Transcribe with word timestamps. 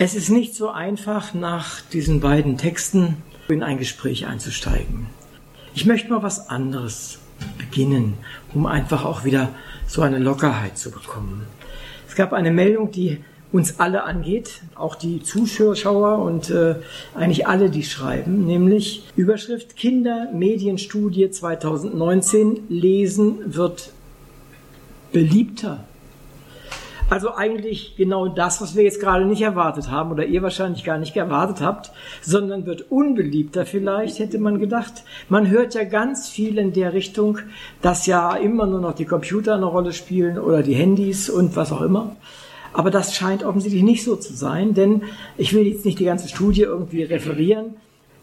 Es 0.00 0.14
ist 0.14 0.28
nicht 0.28 0.54
so 0.54 0.68
einfach, 0.68 1.34
nach 1.34 1.80
diesen 1.80 2.20
beiden 2.20 2.56
Texten 2.56 3.16
in 3.48 3.64
ein 3.64 3.78
Gespräch 3.78 4.26
einzusteigen. 4.26 5.08
Ich 5.74 5.86
möchte 5.86 6.08
mal 6.08 6.22
was 6.22 6.50
anderes 6.50 7.18
beginnen, 7.58 8.14
um 8.54 8.66
einfach 8.66 9.04
auch 9.04 9.24
wieder 9.24 9.48
so 9.88 10.02
eine 10.02 10.20
Lockerheit 10.20 10.78
zu 10.78 10.92
bekommen. 10.92 11.46
Es 12.06 12.14
gab 12.14 12.32
eine 12.32 12.52
Meldung, 12.52 12.92
die 12.92 13.18
uns 13.50 13.80
alle 13.80 14.04
angeht, 14.04 14.60
auch 14.76 14.94
die 14.94 15.20
Zuschauer 15.20 16.18
und 16.18 16.48
äh, 16.48 16.76
eigentlich 17.16 17.48
alle, 17.48 17.68
die 17.68 17.82
schreiben, 17.82 18.46
nämlich 18.46 19.02
Überschrift 19.16 19.74
Kindermedienstudie 19.74 21.30
2019 21.30 22.60
Lesen 22.68 23.52
wird 23.52 23.92
beliebter. 25.10 25.87
Also 27.10 27.34
eigentlich 27.34 27.94
genau 27.96 28.28
das, 28.28 28.60
was 28.60 28.76
wir 28.76 28.84
jetzt 28.84 29.00
gerade 29.00 29.24
nicht 29.24 29.40
erwartet 29.40 29.90
haben 29.90 30.10
oder 30.10 30.26
ihr 30.26 30.42
wahrscheinlich 30.42 30.84
gar 30.84 30.98
nicht 30.98 31.16
erwartet 31.16 31.62
habt, 31.62 31.90
sondern 32.20 32.66
wird 32.66 32.90
unbeliebter 32.90 33.64
vielleicht, 33.64 34.18
hätte 34.18 34.38
man 34.38 34.58
gedacht. 34.58 35.04
Man 35.30 35.48
hört 35.48 35.74
ja 35.74 35.84
ganz 35.84 36.28
viel 36.28 36.58
in 36.58 36.74
der 36.74 36.92
Richtung, 36.92 37.38
dass 37.80 38.04
ja 38.04 38.34
immer 38.34 38.66
nur 38.66 38.80
noch 38.80 38.92
die 38.94 39.06
Computer 39.06 39.54
eine 39.54 39.64
Rolle 39.64 39.94
spielen 39.94 40.38
oder 40.38 40.62
die 40.62 40.74
Handys 40.74 41.30
und 41.30 41.56
was 41.56 41.72
auch 41.72 41.80
immer. 41.80 42.14
Aber 42.74 42.90
das 42.90 43.14
scheint 43.14 43.42
offensichtlich 43.42 43.82
nicht 43.82 44.04
so 44.04 44.14
zu 44.16 44.34
sein, 44.34 44.74
denn 44.74 45.02
ich 45.38 45.54
will 45.54 45.66
jetzt 45.66 45.86
nicht 45.86 45.98
die 45.98 46.04
ganze 46.04 46.28
Studie 46.28 46.62
irgendwie 46.62 47.04
referieren. 47.04 47.76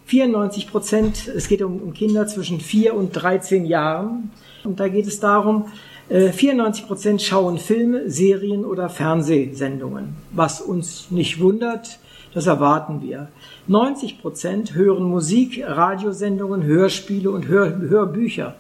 94 0.06 0.70
Prozent, 0.70 1.28
es 1.28 1.48
geht 1.48 1.64
um, 1.64 1.94
Kinder 1.96 2.28
zwischen 2.28 2.60
4 2.60 2.94
und 2.94 3.12
13 3.14 3.66
Jahren. 3.66 4.32
Und 4.64 4.80
da 4.80 4.88
geht 4.88 5.08
es 5.08 5.20
darum, 5.20 5.66
94 6.10 6.84
äh, 6.84 6.88
Prozent 6.88 7.22
schauen 7.22 7.58
Filme, 7.58 8.10
Serien 8.10 8.64
oder 8.64 8.90
Fernsehsendungen, 8.90 10.16
was 10.32 10.62
uns 10.62 11.10
nicht 11.10 11.40
wundert, 11.40 12.00
das 12.34 12.48
erwarten 12.48 13.02
wir. 13.02 13.30
90 13.68 14.22
Prozent 14.22 14.76
hören 14.76 15.06
Musik, 15.06 15.64
Radiosendungen, 15.66 16.64
Hörspiele 16.64 17.32
und 17.32 17.48
Hör 17.48 17.80
Hörbücher, 17.80 18.56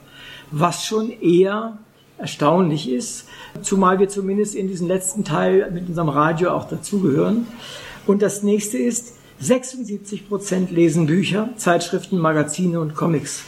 was 0.50 0.86
schon 0.86 1.12
eher 1.12 1.78
erstaunlich 2.18 2.90
ist, 2.90 3.28
zumal 3.62 4.00
wir 4.00 4.08
zumindest 4.08 4.56
in 4.56 4.68
diesem 4.68 4.88
letzten 4.88 5.24
Teil 5.24 5.70
mit 5.72 5.88
unserem 5.88 6.10
Radio 6.10 6.52
auch 6.52 6.68
dazugehören. 6.68 7.48
Und 8.08 8.22
das 8.22 8.42
nächste 8.42 8.78
ist, 8.78 9.18
76 9.40 10.30
Prozent 10.30 10.72
lesen 10.72 11.08
Bücher, 11.08 11.50
Zeitschriften, 11.58 12.18
Magazine 12.18 12.80
und 12.80 12.96
Comics. 12.96 13.44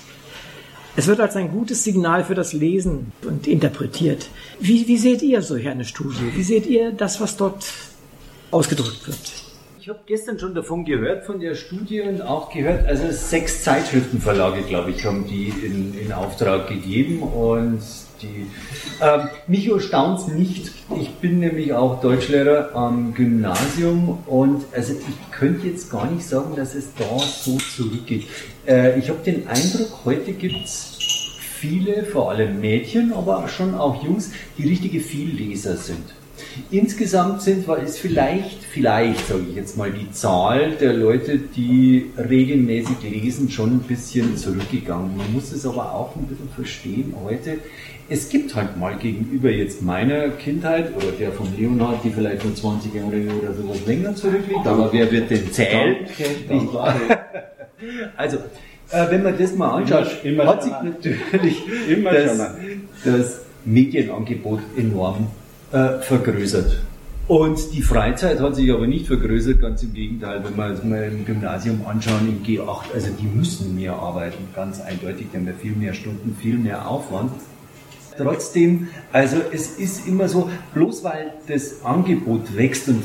Es 0.97 1.05
wird 1.05 1.19
als 1.19 1.35
ein 1.35 1.51
gutes 1.51 1.83
Signal 1.83 2.23
für 2.23 2.33
das 2.33 2.53
Lesen 2.53 3.11
und 3.23 3.45
interpretiert. 3.45 4.29
Wie, 4.59 4.87
wie 4.87 4.97
seht 4.97 5.21
ihr 5.21 5.43
solch 5.43 5.67
eine 5.67 5.85
Studie? 5.85 6.31
Wie 6.33 6.41
seht 6.41 6.65
ihr 6.65 6.91
das, 6.91 7.21
was 7.21 7.37
dort 7.37 7.71
ausgedrückt 8.49 9.07
wird? 9.07 9.19
Ich 9.79 9.87
habe 9.87 9.99
gestern 10.07 10.39
schon 10.39 10.55
davon 10.55 10.85
gehört, 10.85 11.23
von 11.27 11.39
der 11.39 11.53
Studie 11.53 12.01
und 12.01 12.23
auch 12.23 12.51
gehört, 12.51 12.87
also 12.87 13.11
sechs 13.11 13.63
Zeitschriftenverlage, 13.63 14.63
glaube 14.63 14.89
ich, 14.89 15.05
haben 15.05 15.27
die 15.27 15.49
in, 15.49 15.93
in 15.93 16.11
Auftrag 16.11 16.67
gegeben 16.67 17.21
und 17.21 17.79
die, 18.21 18.47
ähm, 19.01 19.29
mich 19.47 19.69
erstaunt 19.69 20.27
nicht. 20.35 20.71
Ich 20.99 21.09
bin 21.15 21.39
nämlich 21.39 21.73
auch 21.73 22.01
Deutschlehrer 22.01 22.75
am 22.75 23.13
Gymnasium 23.13 24.19
und 24.25 24.65
also 24.73 24.93
ich 24.93 25.31
könnte 25.31 25.67
jetzt 25.67 25.91
gar 25.91 26.09
nicht 26.09 26.25
sagen, 26.25 26.55
dass 26.55 26.75
es 26.75 26.89
da 26.97 27.19
so 27.19 27.57
zurückgeht. 27.57 28.25
Äh, 28.67 28.99
ich 28.99 29.09
habe 29.09 29.19
den 29.23 29.47
Eindruck, 29.47 30.05
heute 30.05 30.33
gibt 30.33 30.65
es 30.65 30.97
viele, 31.59 32.03
vor 32.03 32.31
allem 32.31 32.59
Mädchen, 32.59 33.13
aber 33.13 33.47
schon 33.47 33.75
auch 33.75 34.03
Jungs, 34.03 34.31
die 34.57 34.67
richtige 34.67 34.99
Vielleser 34.99 35.75
sind. 35.75 36.13
Insgesamt 36.71 37.41
sind, 37.41 37.67
ist 37.67 37.99
vielleicht, 37.99 38.63
vielleicht 38.63 39.27
sage 39.27 39.45
ich 39.49 39.55
jetzt 39.55 39.77
mal, 39.77 39.91
die 39.91 40.11
Zahl 40.11 40.71
der 40.71 40.93
Leute, 40.93 41.37
die 41.37 42.11
regelmäßig 42.17 42.97
lesen, 43.03 43.49
schon 43.49 43.73
ein 43.73 43.79
bisschen 43.79 44.37
zurückgegangen. 44.37 45.17
Man 45.17 45.33
muss 45.33 45.51
es 45.51 45.65
aber 45.65 45.93
auch 45.93 46.15
ein 46.15 46.25
bisschen 46.25 46.49
verstehen 46.49 47.13
heute. 47.23 47.59
Es 48.09 48.29
gibt 48.29 48.55
halt 48.55 48.77
mal 48.77 48.95
gegenüber 48.97 49.49
jetzt 49.49 49.81
meiner 49.81 50.29
Kindheit 50.29 50.95
oder 50.95 51.11
der 51.11 51.31
von 51.31 51.47
Leonhard, 51.57 52.03
die 52.03 52.09
vielleicht 52.09 52.45
nur 52.45 52.55
20 52.55 52.93
Jahre 52.93 53.17
oder 53.41 53.53
sowas 53.53 53.85
länger 53.85 54.15
zurückliegt, 54.15 54.65
aber 54.65 54.91
wer 54.93 55.11
wird 55.11 55.29
denn 55.29 55.51
zählen? 55.51 55.97
also, 58.17 58.37
äh, 58.91 59.09
wenn 59.09 59.23
man 59.23 59.37
das 59.37 59.55
mal 59.55 59.71
anschaut, 59.71 60.07
immer, 60.23 60.43
immer 60.43 60.51
hat 60.51 60.63
sich 60.63 60.71
natürlich 60.71 61.63
das, 62.03 62.55
das 63.03 63.41
Medienangebot 63.65 64.61
enorm 64.77 65.27
äh, 65.73 65.99
vergrößert. 65.99 66.81
Und 67.27 67.73
die 67.73 67.81
Freizeit 67.81 68.39
hat 68.39 68.55
sich 68.55 68.71
aber 68.71 68.87
nicht 68.87 69.07
vergrößert, 69.07 69.59
ganz 69.59 69.83
im 69.83 69.93
Gegenteil, 69.93 70.41
wenn 70.45 70.55
wir 70.55 70.67
es 70.67 70.81
mal 70.81 71.03
im 71.03 71.25
Gymnasium 71.25 71.85
anschauen, 71.85 72.25
im 72.29 72.41
G8, 72.41 72.93
also 72.93 73.09
die 73.19 73.25
müssen 73.25 73.75
mehr 73.75 73.93
arbeiten, 73.93 74.47
ganz 74.55 74.79
eindeutig, 74.79 75.27
haben 75.33 75.45
ja 75.45 75.51
viel 75.51 75.73
mehr 75.73 75.93
Stunden, 75.93 76.37
viel 76.41 76.57
mehr 76.57 76.87
Aufwand. 76.87 77.31
Trotzdem, 78.17 78.87
also 79.11 79.37
es 79.51 79.77
ist 79.77 80.07
immer 80.07 80.27
so, 80.27 80.49
bloß 80.73 81.03
weil 81.03 81.33
das 81.47 81.83
Angebot 81.85 82.55
wächst 82.55 82.87
und 82.89 83.03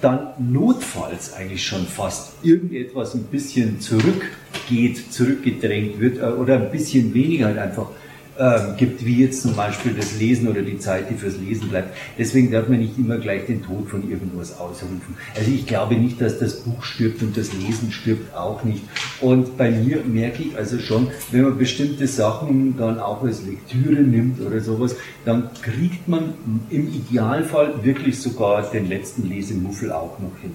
dann 0.00 0.28
notfalls 0.38 1.34
eigentlich 1.34 1.64
schon 1.64 1.86
fast 1.86 2.32
irgendetwas 2.42 3.14
ein 3.14 3.24
bisschen 3.24 3.80
zurückgeht, 3.80 5.12
zurückgedrängt 5.12 6.00
wird 6.00 6.18
äh, 6.18 6.26
oder 6.26 6.56
ein 6.56 6.70
bisschen 6.70 7.12
weniger 7.14 7.46
halt 7.46 7.58
einfach 7.58 7.90
ähm, 8.38 8.76
gibt, 8.76 9.04
wie 9.04 9.22
jetzt 9.22 9.42
zum 9.42 9.54
Beispiel 9.54 9.94
das 9.94 10.18
Lesen 10.18 10.48
oder 10.48 10.62
die 10.62 10.78
Zeit, 10.78 11.10
die 11.10 11.14
fürs 11.14 11.36
Lesen 11.38 11.68
bleibt. 11.68 11.94
Deswegen 12.16 12.50
darf 12.50 12.68
man 12.68 12.78
nicht 12.78 12.96
immer 12.96 13.18
gleich 13.18 13.46
den 13.46 13.62
Tod 13.62 13.88
von 13.88 14.08
irgendwas 14.08 14.58
ausrufen. 14.58 15.16
Also 15.36 15.50
ich 15.50 15.66
glaube 15.66 15.96
nicht, 15.96 16.20
dass 16.20 16.38
das 16.38 16.60
Buch 16.60 16.82
stirbt 16.84 17.22
und 17.22 17.36
das 17.36 17.52
Lesen 17.52 17.90
stirbt 17.90 18.34
auch 18.36 18.62
nicht. 18.64 18.84
Und 19.20 19.56
bei 19.56 19.70
mir 19.70 20.04
merke 20.04 20.42
ich 20.42 20.56
also 20.56 20.78
schon, 20.78 21.08
wenn 21.32 21.42
man 21.42 21.58
bestimmte 21.58 22.06
Sachen 22.06 22.76
dann 22.76 22.98
auch 22.98 23.22
als 23.22 23.44
Lektüre 23.44 24.02
nimmt 24.02 24.40
oder 24.40 24.60
sowas, 24.60 24.94
dann 25.24 25.50
kriegt 25.60 26.08
man 26.08 26.34
im 26.70 26.88
Idealfall 26.88 27.84
wirklich 27.84 28.20
sogar 28.20 28.62
den 28.70 28.88
letzten 28.88 29.28
Lesemuffel 29.28 29.92
auch 29.92 30.18
noch 30.20 30.38
hin. 30.40 30.52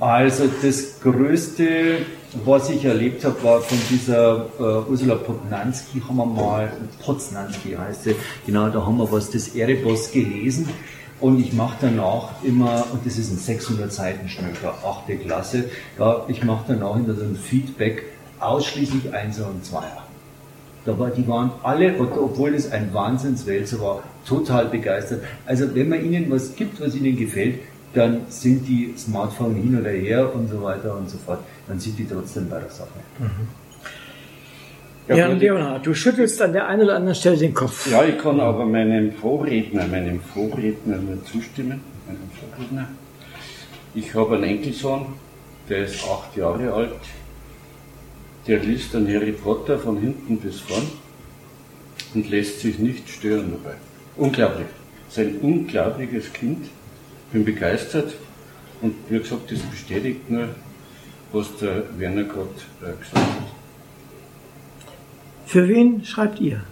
Also 0.00 0.48
das 0.62 0.98
Größte, 1.02 1.98
was 2.46 2.70
ich 2.70 2.86
erlebt 2.86 3.22
habe, 3.22 3.44
war 3.44 3.60
von 3.60 3.76
dieser 3.90 4.46
äh, 4.58 4.90
Ursula 4.90 5.16
Potnanski, 5.16 6.00
haben 6.00 6.16
wir 6.16 6.24
mal, 6.24 6.72
Poznanski 7.04 7.76
heißt 7.78 8.04
sie, 8.04 8.16
genau, 8.46 8.70
da 8.70 8.86
haben 8.86 8.96
wir 8.96 9.12
was 9.12 9.28
des 9.28 9.54
Erebos 9.54 10.10
gelesen. 10.10 10.70
Und 11.20 11.38
ich 11.38 11.52
mache 11.52 11.76
danach 11.82 12.30
immer, 12.42 12.86
und 12.92 13.04
das 13.04 13.18
ist 13.18 13.30
ein 13.30 13.36
600 13.36 13.92
Seiten 13.92 14.26
Schnöcker, 14.26 14.72
achte 14.82 15.16
Klasse, 15.16 15.66
ja, 15.98 16.24
ich 16.28 16.42
mache 16.44 16.64
danach 16.68 16.96
immer 16.96 17.12
so 17.12 17.22
ein 17.22 17.36
Feedback, 17.36 18.04
ausschließlich 18.38 19.12
Einser 19.12 19.48
und 19.48 19.66
Zweier. 19.66 20.02
Da 20.86 20.98
war, 20.98 21.10
die 21.10 21.28
waren 21.28 21.50
alle, 21.62 21.94
obwohl 22.00 22.54
es 22.54 22.72
ein 22.72 22.94
Wahnsinnswälzer 22.94 23.78
war, 23.80 24.02
total 24.26 24.64
begeistert. 24.64 25.22
Also 25.44 25.74
wenn 25.74 25.90
man 25.90 26.02
ihnen 26.02 26.30
was 26.30 26.56
gibt, 26.56 26.80
was 26.80 26.94
ihnen 26.94 27.18
gefällt, 27.18 27.58
dann 27.92 28.22
sind 28.28 28.66
die 28.68 28.94
Smartphone 28.96 29.54
hin 29.54 29.80
oder 29.80 29.90
her 29.90 30.32
und 30.34 30.48
so 30.48 30.62
weiter 30.62 30.96
und 30.96 31.10
so 31.10 31.18
fort, 31.18 31.40
dann 31.66 31.78
sind 31.80 31.98
die 31.98 32.06
trotzdem 32.06 32.48
bei 32.48 32.60
der 32.60 32.70
Sache. 32.70 32.88
Mhm. 33.18 33.48
Ja, 35.08 35.16
ja 35.16 35.26
Leonhard, 35.28 35.84
du 35.84 35.92
schüttelst 35.92 36.40
an 36.40 36.52
der 36.52 36.68
einen 36.68 36.82
oder 36.82 36.96
anderen 36.96 37.16
Stelle 37.16 37.36
den 37.36 37.52
Kopf. 37.52 37.90
Ja, 37.90 38.04
ich 38.04 38.16
kann 38.18 38.38
aber 38.38 38.64
meinem 38.64 39.12
Vorredner, 39.12 39.86
meinem 39.88 40.20
Vorredner 40.20 40.98
nur 40.98 41.24
zustimmen, 41.24 41.80
meinem 42.06 42.30
Vorredner. 42.38 42.88
Ich 43.94 44.14
habe 44.14 44.36
einen 44.36 44.44
Enkelsohn, 44.44 45.06
der 45.68 45.84
ist 45.84 46.04
acht 46.04 46.36
Jahre 46.36 46.72
alt, 46.72 46.92
der 48.46 48.60
liest 48.60 48.94
dann 48.94 49.08
Harry 49.08 49.32
Potter 49.32 49.80
von 49.80 49.98
hinten 49.98 50.36
bis 50.36 50.60
vorn 50.60 50.86
und 52.14 52.30
lässt 52.30 52.60
sich 52.60 52.78
nicht 52.78 53.08
stören 53.08 53.52
dabei. 53.52 53.76
Unglaublich. 54.16 54.68
Sein 55.08 55.38
unglaubliches 55.42 56.32
Kind 56.32 56.66
bin 57.32 57.44
begeistert 57.44 58.14
und 58.80 58.94
wie 59.08 59.18
gesagt, 59.18 59.50
das 59.50 59.60
bestätigt 59.60 60.30
nur, 60.30 60.48
was 61.32 61.56
der 61.58 61.84
Werner 61.98 62.24
gerade 62.24 62.48
äh, 62.82 62.98
gesagt 62.98 63.16
hat. 63.16 63.48
Für 65.46 65.68
wen 65.68 66.04
schreibt 66.04 66.40
ihr? 66.40 66.62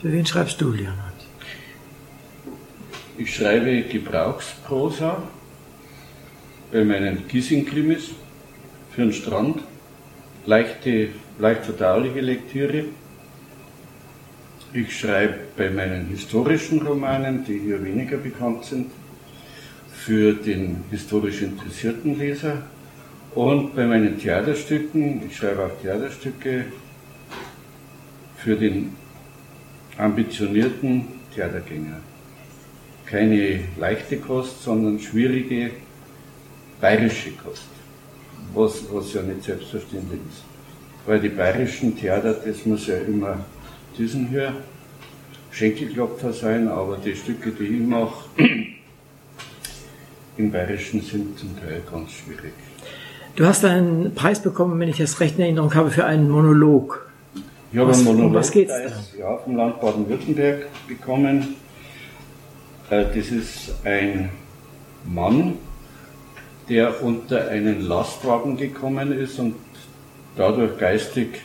Für 0.00 0.12
wen 0.12 0.24
schreibst 0.24 0.60
du, 0.60 0.72
Leonhard? 0.72 1.10
Ich 3.18 3.34
schreibe 3.34 3.82
Gebrauchsprosa 3.82 5.22
bei 6.72 6.84
meinen 6.84 7.28
Gissing-Krimis 7.28 8.10
für 8.92 9.02
den 9.02 9.12
Strand, 9.12 9.60
leichte, 10.46 11.08
leicht 11.38 11.64
verdauliche 11.64 12.20
Lektüre. 12.20 12.84
Ich 14.72 14.98
schreibe 14.98 15.34
bei 15.56 15.68
meinen 15.68 16.06
historischen 16.06 16.80
Romanen, 16.86 17.44
die 17.44 17.58
hier 17.58 17.84
weniger 17.84 18.16
bekannt 18.16 18.64
sind, 18.64 18.90
für 20.04 20.32
den 20.32 20.82
historisch 20.90 21.42
interessierten 21.42 22.18
Leser 22.18 22.62
und 23.34 23.76
bei 23.76 23.86
meinen 23.86 24.18
Theaterstücken, 24.18 25.22
ich 25.26 25.36
schreibe 25.36 25.66
auch 25.66 25.82
Theaterstücke 25.82 26.64
für 28.38 28.56
den 28.56 28.96
ambitionierten 29.98 31.06
Theatergänger. 31.34 32.00
Keine 33.04 33.60
leichte 33.78 34.16
Kost, 34.16 34.62
sondern 34.62 34.98
schwierige, 34.98 35.72
bayerische 36.80 37.32
Kost, 37.32 37.68
was, 38.54 38.84
was 38.90 39.12
ja 39.12 39.20
nicht 39.20 39.42
selbstverständlich 39.42 40.20
ist. 40.30 40.44
Weil 41.04 41.20
die 41.20 41.28
bayerischen 41.28 41.96
Theater, 41.96 42.32
das 42.32 42.64
muss 42.64 42.86
ja 42.86 42.96
immer 42.96 43.44
diesen 43.98 44.28
hier 44.28 44.54
Schenkelklopfer 45.50 46.32
sein, 46.32 46.68
aber 46.68 46.96
die 46.96 47.14
Stücke, 47.14 47.50
die 47.50 47.64
ich 47.64 47.80
mache, 47.80 48.29
im 50.40 50.50
Bayerischen 50.50 51.02
sind 51.02 51.38
zum 51.38 51.58
Teil 51.60 51.82
ganz 51.90 52.12
schwierig. 52.12 52.52
Du 53.36 53.46
hast 53.46 53.64
einen 53.64 54.14
Preis 54.14 54.42
bekommen, 54.42 54.80
wenn 54.80 54.88
ich 54.88 54.98
das 54.98 55.20
recht 55.20 55.36
in 55.36 55.42
Erinnerung 55.44 55.74
habe, 55.74 55.90
für 55.90 56.04
einen 56.04 56.28
Monolog. 56.30 57.06
Ich 57.72 57.78
habe 57.78 57.92
einen 57.92 58.04
Monolog 58.04 58.26
um 58.28 58.34
was 58.34 58.50
geht's 58.50 58.72
ja, 59.18 59.36
vom 59.36 59.56
Land 59.56 59.80
Baden-Württemberg 59.80 60.66
bekommen. 60.88 61.56
Äh, 62.90 63.04
das 63.14 63.28
ist 63.30 63.74
ein 63.84 64.30
Mann, 65.04 65.54
der 66.68 67.02
unter 67.02 67.48
einen 67.48 67.82
Lastwagen 67.82 68.56
gekommen 68.56 69.12
ist 69.12 69.38
und 69.38 69.54
dadurch 70.36 70.78
geistig 70.78 71.42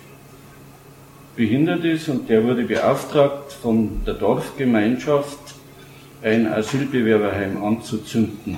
behindert 1.35 1.83
ist 1.83 2.07
und 2.09 2.29
der 2.29 2.43
wurde 2.43 2.63
beauftragt 2.63 3.51
von 3.51 4.01
der 4.05 4.13
Dorfgemeinschaft, 4.13 5.37
ein 6.23 6.47
Asylbewerberheim 6.47 7.63
anzuzünden. 7.63 8.57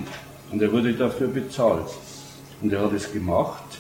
Und 0.52 0.62
er 0.62 0.72
wurde 0.72 0.94
dafür 0.94 1.28
bezahlt. 1.28 1.88
Und 2.62 2.74
er 2.74 2.82
hat 2.82 2.94
es 2.94 3.12
gemacht. 3.12 3.80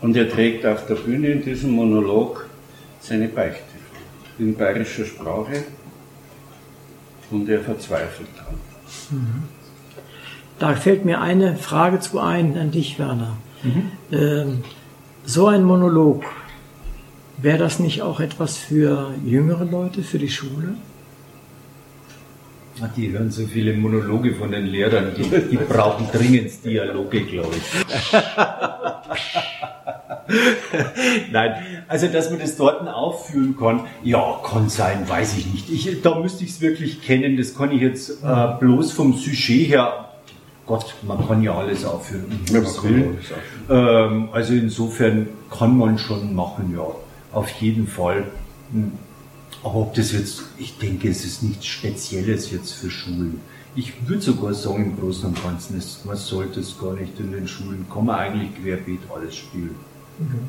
Und 0.00 0.16
er 0.16 0.30
trägt 0.30 0.64
auf 0.64 0.86
der 0.86 0.94
Bühne 0.94 1.28
in 1.28 1.42
diesem 1.42 1.72
Monolog 1.72 2.46
seine 3.00 3.28
Beichte 3.28 3.62
in 4.38 4.54
bayerischer 4.54 5.04
Sprache. 5.04 5.64
Und 7.30 7.48
er 7.48 7.60
verzweifelt 7.60 8.28
dran. 8.36 8.54
Mhm. 9.10 9.42
Da 10.58 10.74
fällt 10.74 11.04
mir 11.04 11.20
eine 11.20 11.56
Frage 11.56 12.00
zu 12.00 12.18
ein 12.18 12.56
an 12.56 12.70
dich, 12.70 12.98
Werner. 12.98 13.36
Mhm. 13.62 13.90
Ähm, 14.10 14.64
so 15.24 15.46
ein 15.46 15.62
Monolog, 15.62 16.24
wäre 17.36 17.58
das 17.58 17.78
nicht 17.78 18.02
auch 18.02 18.20
etwas 18.20 18.56
für 18.56 19.12
jüngere 19.24 19.64
Leute, 19.64 20.02
für 20.02 20.18
die 20.18 20.30
Schule? 20.30 20.74
Die 22.96 23.10
hören 23.10 23.30
so 23.30 23.46
viele 23.46 23.74
Monologe 23.74 24.34
von 24.34 24.50
den 24.50 24.66
Lehrern, 24.66 25.12
die, 25.16 25.22
die 25.22 25.56
brauchen 25.56 26.08
dringend 26.12 26.64
Dialoge, 26.64 27.22
glaube 27.22 27.54
ich. 27.56 28.12
Nein, 31.32 31.54
also 31.88 32.06
dass 32.08 32.30
man 32.30 32.38
das 32.38 32.56
dort 32.56 32.86
aufführen 32.86 33.56
kann, 33.58 33.80
ja, 34.02 34.40
kann 34.44 34.68
sein, 34.68 35.08
weiß 35.08 35.38
ich 35.38 35.46
nicht. 35.46 35.70
Ich, 35.70 36.02
da 36.02 36.18
müsste 36.18 36.44
ich 36.44 36.50
es 36.50 36.60
wirklich 36.60 37.02
kennen, 37.02 37.36
das 37.36 37.56
kann 37.56 37.72
ich 37.72 37.80
jetzt 37.80 38.22
äh, 38.22 38.48
bloß 38.60 38.92
vom 38.92 39.14
Sujet 39.14 39.68
her 39.68 40.08
Gott, 40.68 40.94
man 41.02 41.26
kann 41.26 41.42
ja 41.42 41.56
alles 41.56 41.82
aufführen. 41.86 42.26
Ja, 42.50 42.58
alles 42.58 42.78
aufführen. 42.78 43.16
Ähm, 43.70 44.28
also 44.32 44.52
insofern 44.52 45.28
kann 45.50 45.78
man 45.78 45.96
schon 45.96 46.34
machen, 46.34 46.74
ja, 46.76 46.84
auf 47.32 47.48
jeden 47.52 47.86
Fall. 47.86 48.24
Aber 49.62 49.76
ob 49.76 49.94
das 49.94 50.12
jetzt, 50.12 50.42
ich 50.58 50.78
denke, 50.78 51.08
es 51.08 51.24
ist 51.24 51.42
nichts 51.42 51.66
Spezielles 51.66 52.50
jetzt 52.50 52.72
für 52.72 52.90
Schulen. 52.90 53.40
Ich 53.74 54.08
würde 54.08 54.22
sogar 54.22 54.54
sagen, 54.54 54.86
im 54.86 54.96
Großen 54.98 55.28
und 55.28 55.42
Ganzen, 55.42 55.78
ist, 55.78 56.04
man 56.04 56.16
sollte 56.16 56.60
es 56.60 56.78
gar 56.78 56.94
nicht 56.94 57.18
in 57.20 57.32
den 57.32 57.46
Schulen, 57.46 57.86
kann 57.92 58.06
man 58.06 58.16
eigentlich 58.16 58.54
querbeet 58.62 59.00
alles 59.14 59.36
spielen. 59.36 59.76
Mhm. 60.18 60.48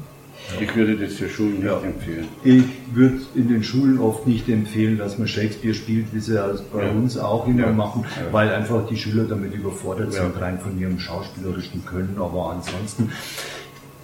Ich 0.59 0.75
würde 0.75 0.97
das 0.97 1.13
für 1.13 1.29
Schulen 1.29 1.56
nicht 1.56 1.65
ja. 1.65 1.79
empfehlen. 1.79 2.27
Ich 2.44 2.63
würde 2.94 3.19
in 3.35 3.50
den 3.50 3.63
Schulen 3.63 4.00
oft 4.00 4.25
nicht 4.25 4.50
empfehlen, 4.50 4.97
dass 4.97 5.17
man 5.17 5.27
Shakespeare 5.27 5.75
spielt, 5.75 6.13
wie 6.13 6.19
sie 6.19 6.41
bei 6.73 6.85
ja. 6.85 6.91
uns 6.91 7.17
auch 7.17 7.45
immer 7.47 7.67
ja. 7.67 7.71
machen, 7.71 8.06
weil 8.31 8.50
einfach 8.50 8.88
die 8.88 8.97
Schüler 8.97 9.25
damit 9.25 9.53
überfordert 9.53 10.13
sind, 10.13 10.39
rein 10.39 10.59
von 10.59 10.79
ihrem 10.79 11.00
schauspielerischen 11.00 11.85
Können. 11.85 12.15
Aber 12.19 12.51
ansonsten 12.51 13.11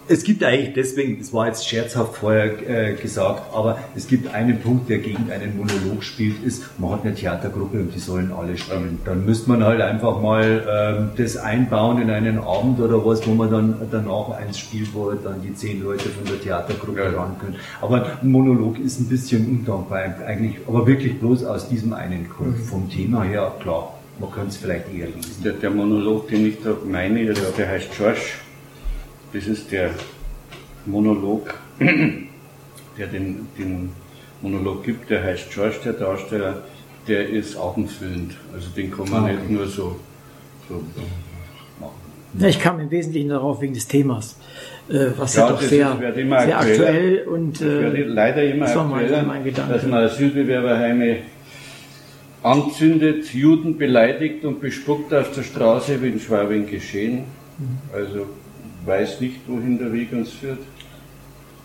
es 0.07 0.23
gibt 0.23 0.43
eigentlich 0.43 0.73
deswegen, 0.73 1.19
das 1.19 1.33
war 1.33 1.47
jetzt 1.47 1.67
scherzhaft 1.67 2.17
vorher 2.17 2.91
äh, 2.91 2.93
gesagt, 2.93 3.53
aber 3.53 3.79
es 3.95 4.07
gibt 4.07 4.33
einen 4.33 4.59
Punkt, 4.59 4.89
der 4.89 4.99
gegen 4.99 5.31
einen 5.31 5.57
Monolog 5.57 6.03
spielt, 6.03 6.43
ist, 6.43 6.63
man 6.79 6.91
hat 6.91 7.05
eine 7.05 7.15
Theatergruppe 7.15 7.79
und 7.79 7.93
die 7.93 7.99
sollen 7.99 8.31
alle 8.31 8.57
spielen. 8.57 8.99
Dann 9.05 9.25
müsste 9.25 9.49
man 9.49 9.63
halt 9.63 9.81
einfach 9.81 10.21
mal 10.21 10.63
ähm, 10.69 11.09
das 11.17 11.37
einbauen 11.37 12.01
in 12.01 12.09
einen 12.09 12.37
Abend 12.39 12.79
oder 12.79 13.03
was, 13.05 13.25
wo 13.25 13.33
man 13.33 13.49
dann 13.49 13.75
danach 13.91 14.29
eins 14.31 14.59
spielt, 14.59 14.93
wo 14.93 15.11
dann 15.11 15.41
die 15.41 15.53
zehn 15.55 15.83
Leute 15.83 16.09
von 16.09 16.25
der 16.25 16.39
Theatergruppe 16.39 16.99
ja. 16.99 17.09
ran 17.09 17.35
können. 17.39 17.55
Aber 17.81 18.19
ein 18.21 18.31
Monolog 18.31 18.79
ist 18.79 18.99
ein 18.99 19.07
bisschen 19.07 19.47
undankbar 19.47 20.15
eigentlich, 20.25 20.57
aber 20.67 20.85
wirklich 20.85 21.19
bloß 21.19 21.45
aus 21.45 21.67
diesem 21.69 21.93
einen 21.93 22.29
Grund. 22.29 22.59
Mhm. 22.59 22.63
Vom 22.63 22.89
Thema 22.89 23.23
her, 23.23 23.51
klar, 23.59 23.93
man 24.19 24.31
könnte 24.31 24.49
es 24.49 24.57
vielleicht 24.57 24.85
eher 24.93 25.07
lesen. 25.07 25.43
Der, 25.43 25.53
der 25.53 25.71
Monolog, 25.71 26.27
den 26.27 26.47
ich 26.47 26.61
da 26.63 26.75
meine, 26.85 27.33
der 27.33 27.67
heißt 27.67 27.89
George 27.97 28.19
das 29.35 29.47
ist 29.47 29.71
der 29.71 29.91
Monolog, 30.85 31.53
der 31.79 33.07
den, 33.07 33.47
den 33.57 33.89
Monolog 34.41 34.83
gibt, 34.83 35.09
der 35.09 35.23
heißt 35.23 35.51
George, 35.51 35.75
der 35.83 35.93
Darsteller, 35.93 36.63
der 37.07 37.27
ist 37.27 37.57
augenfüllend. 37.57 38.35
Also 38.53 38.69
den 38.69 38.91
kann 38.91 39.09
man 39.09 39.23
ah, 39.23 39.25
okay. 39.25 39.35
nicht 39.35 39.49
nur 39.49 39.67
so, 39.67 39.99
so 40.69 40.83
machen. 41.79 42.47
Ich 42.47 42.59
kam 42.59 42.79
im 42.79 42.89
Wesentlichen 42.89 43.29
darauf 43.29 43.61
wegen 43.61 43.73
des 43.73 43.87
Themas, 43.87 44.37
äh, 44.89 45.07
was 45.17 45.35
ja, 45.35 45.43
ja 45.43 45.49
doch 45.51 45.61
sehr, 45.61 45.97
sehr 45.97 46.59
aktuell 46.59 47.27
und 47.27 47.61
äh, 47.61 48.03
leider 48.03 48.43
immer 48.43 48.65
das 48.65 48.77
aktueller, 48.77 49.23
mein, 49.23 49.43
mein 49.43 49.53
dass 49.53 49.83
man 49.83 50.03
Asylbewerberheime 50.03 51.17
anzündet, 52.41 53.33
Juden 53.33 53.77
beleidigt 53.77 54.45
und 54.45 54.61
bespuckt 54.61 55.13
auf 55.13 55.31
der 55.31 55.43
Straße, 55.43 56.01
wie 56.01 56.09
in 56.09 56.19
Schwabing 56.19 56.67
geschehen. 56.67 57.23
Mhm. 57.57 57.79
Also 57.93 58.27
weiß 58.85 59.21
nicht, 59.21 59.41
wohin 59.47 59.77
der 59.77 59.91
Weg 59.91 60.11
uns 60.13 60.31
führt. 60.31 60.59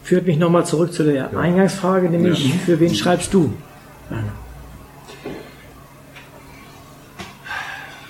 Führt 0.02 0.26
mich 0.26 0.38
nochmal 0.38 0.64
zurück 0.64 0.92
zu 0.92 1.04
der 1.04 1.14
ja. 1.14 1.30
Eingangsfrage, 1.30 2.08
nämlich 2.08 2.48
ja. 2.48 2.54
für 2.64 2.80
wen 2.80 2.94
schreibst 2.94 3.32
du? 3.34 3.52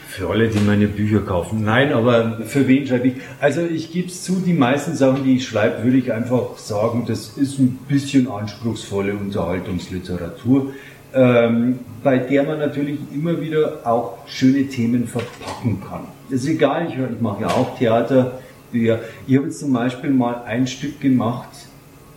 Für 0.08 0.30
alle, 0.30 0.48
die 0.48 0.60
meine 0.60 0.86
Bücher 0.86 1.20
kaufen. 1.20 1.64
Nein, 1.64 1.92
aber 1.92 2.40
für 2.44 2.68
wen 2.68 2.86
schreibe 2.86 3.08
ich? 3.08 3.14
Also 3.40 3.62
ich 3.62 3.92
gebe 3.92 4.08
es 4.08 4.22
zu, 4.22 4.36
die 4.44 4.52
meisten 4.52 4.94
Sachen, 4.94 5.24
die 5.24 5.36
ich 5.36 5.48
schreibe, 5.48 5.82
würde 5.82 5.96
ich 5.96 6.12
einfach 6.12 6.56
sagen, 6.56 7.04
das 7.06 7.36
ist 7.36 7.58
ein 7.58 7.78
bisschen 7.88 8.30
anspruchsvolle 8.30 9.14
Unterhaltungsliteratur, 9.14 10.72
ähm, 11.12 11.80
bei 12.04 12.18
der 12.18 12.44
man 12.44 12.58
natürlich 12.58 12.98
immer 13.12 13.40
wieder 13.40 13.80
auch 13.84 14.18
schöne 14.26 14.68
Themen 14.68 15.06
verpacken 15.06 15.82
kann. 15.88 16.02
Das 16.30 16.42
ist 16.42 16.48
egal, 16.48 16.86
ich, 16.88 16.94
ich 16.94 17.20
mache 17.20 17.42
ja 17.42 17.48
auch 17.48 17.76
Theater, 17.78 18.38
Bücher. 18.70 19.00
Ich 19.26 19.37
habe 19.37 19.47
jetzt 19.47 19.61
zum 19.61 19.73
Beispiel 19.73 20.11
mal 20.11 20.42
ein 20.44 20.66
Stück 20.66 21.00
gemacht, 21.00 21.49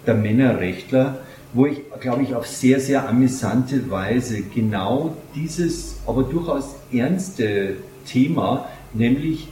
der 0.06 0.16
Männerrechtler, 0.16 1.20
wo 1.54 1.68
ich, 1.68 1.82
glaube 2.00 2.24
ich, 2.24 2.36
auf 2.36 2.48
sehr, 2.48 2.80
sehr 2.80 3.08
amüsante 3.08 3.90
Weise 3.90 4.42
genau 4.42 5.16
dieses, 5.36 5.98
aber 6.08 6.24
durchaus 6.24 6.76
ernste 6.92 7.78
Thema, 8.06 8.68
nämlich, 8.94 9.48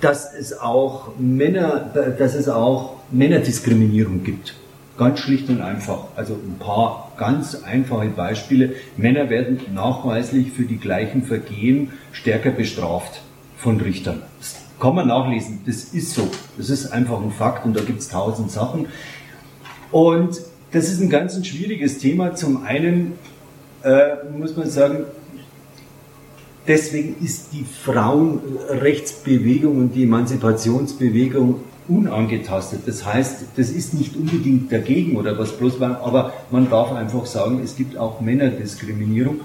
dass 0.00 0.32
es 0.34 0.58
auch 0.58 1.12
Männer, 1.18 2.14
dass 2.18 2.34
es 2.34 2.48
auch 2.48 2.96
Männerdiskriminierung 3.10 4.22
gibt. 4.22 4.54
Ganz 4.96 5.20
schlicht 5.20 5.48
und 5.48 5.62
einfach. 5.62 6.04
Also 6.16 6.34
ein 6.34 6.58
paar 6.58 7.12
ganz 7.16 7.62
einfache 7.64 8.08
Beispiele. 8.08 8.74
Männer 8.96 9.30
werden 9.30 9.58
nachweislich 9.74 10.52
für 10.52 10.64
die 10.64 10.76
gleichen 10.76 11.22
Vergehen 11.22 11.90
stärker 12.12 12.50
bestraft 12.50 13.22
von 13.56 13.80
Richtern. 13.80 14.22
Das 14.38 14.59
kann 14.80 14.94
man 14.94 15.08
nachlesen. 15.08 15.60
Das 15.66 15.84
ist 15.84 16.14
so. 16.14 16.26
Das 16.56 16.70
ist 16.70 16.90
einfach 16.90 17.22
ein 17.22 17.30
Fakt 17.30 17.66
und 17.66 17.76
da 17.76 17.82
gibt 17.82 18.00
es 18.00 18.08
tausend 18.08 18.50
Sachen. 18.50 18.86
Und 19.92 20.40
das 20.72 20.88
ist 20.88 21.00
ein 21.00 21.10
ganz 21.10 21.36
ein 21.36 21.44
schwieriges 21.44 21.98
Thema. 21.98 22.34
Zum 22.34 22.64
einen 22.64 23.12
äh, 23.82 24.14
muss 24.36 24.56
man 24.56 24.68
sagen, 24.70 25.04
deswegen 26.66 27.14
ist 27.24 27.52
die 27.52 27.64
Frauenrechtsbewegung 27.64 29.76
und 29.76 29.94
die 29.94 30.02
Emanzipationsbewegung 30.04 31.60
unangetastet. 31.88 32.82
Das 32.86 33.04
heißt, 33.04 33.44
das 33.56 33.70
ist 33.70 33.92
nicht 33.94 34.14
unbedingt 34.16 34.70
dagegen 34.70 35.16
oder 35.16 35.36
was 35.38 35.50
bloß, 35.52 35.82
aber 35.82 36.32
man 36.50 36.70
darf 36.70 36.92
einfach 36.92 37.26
sagen, 37.26 37.60
es 37.64 37.74
gibt 37.76 37.96
auch 37.96 38.20
Männerdiskriminierung. 38.20 39.40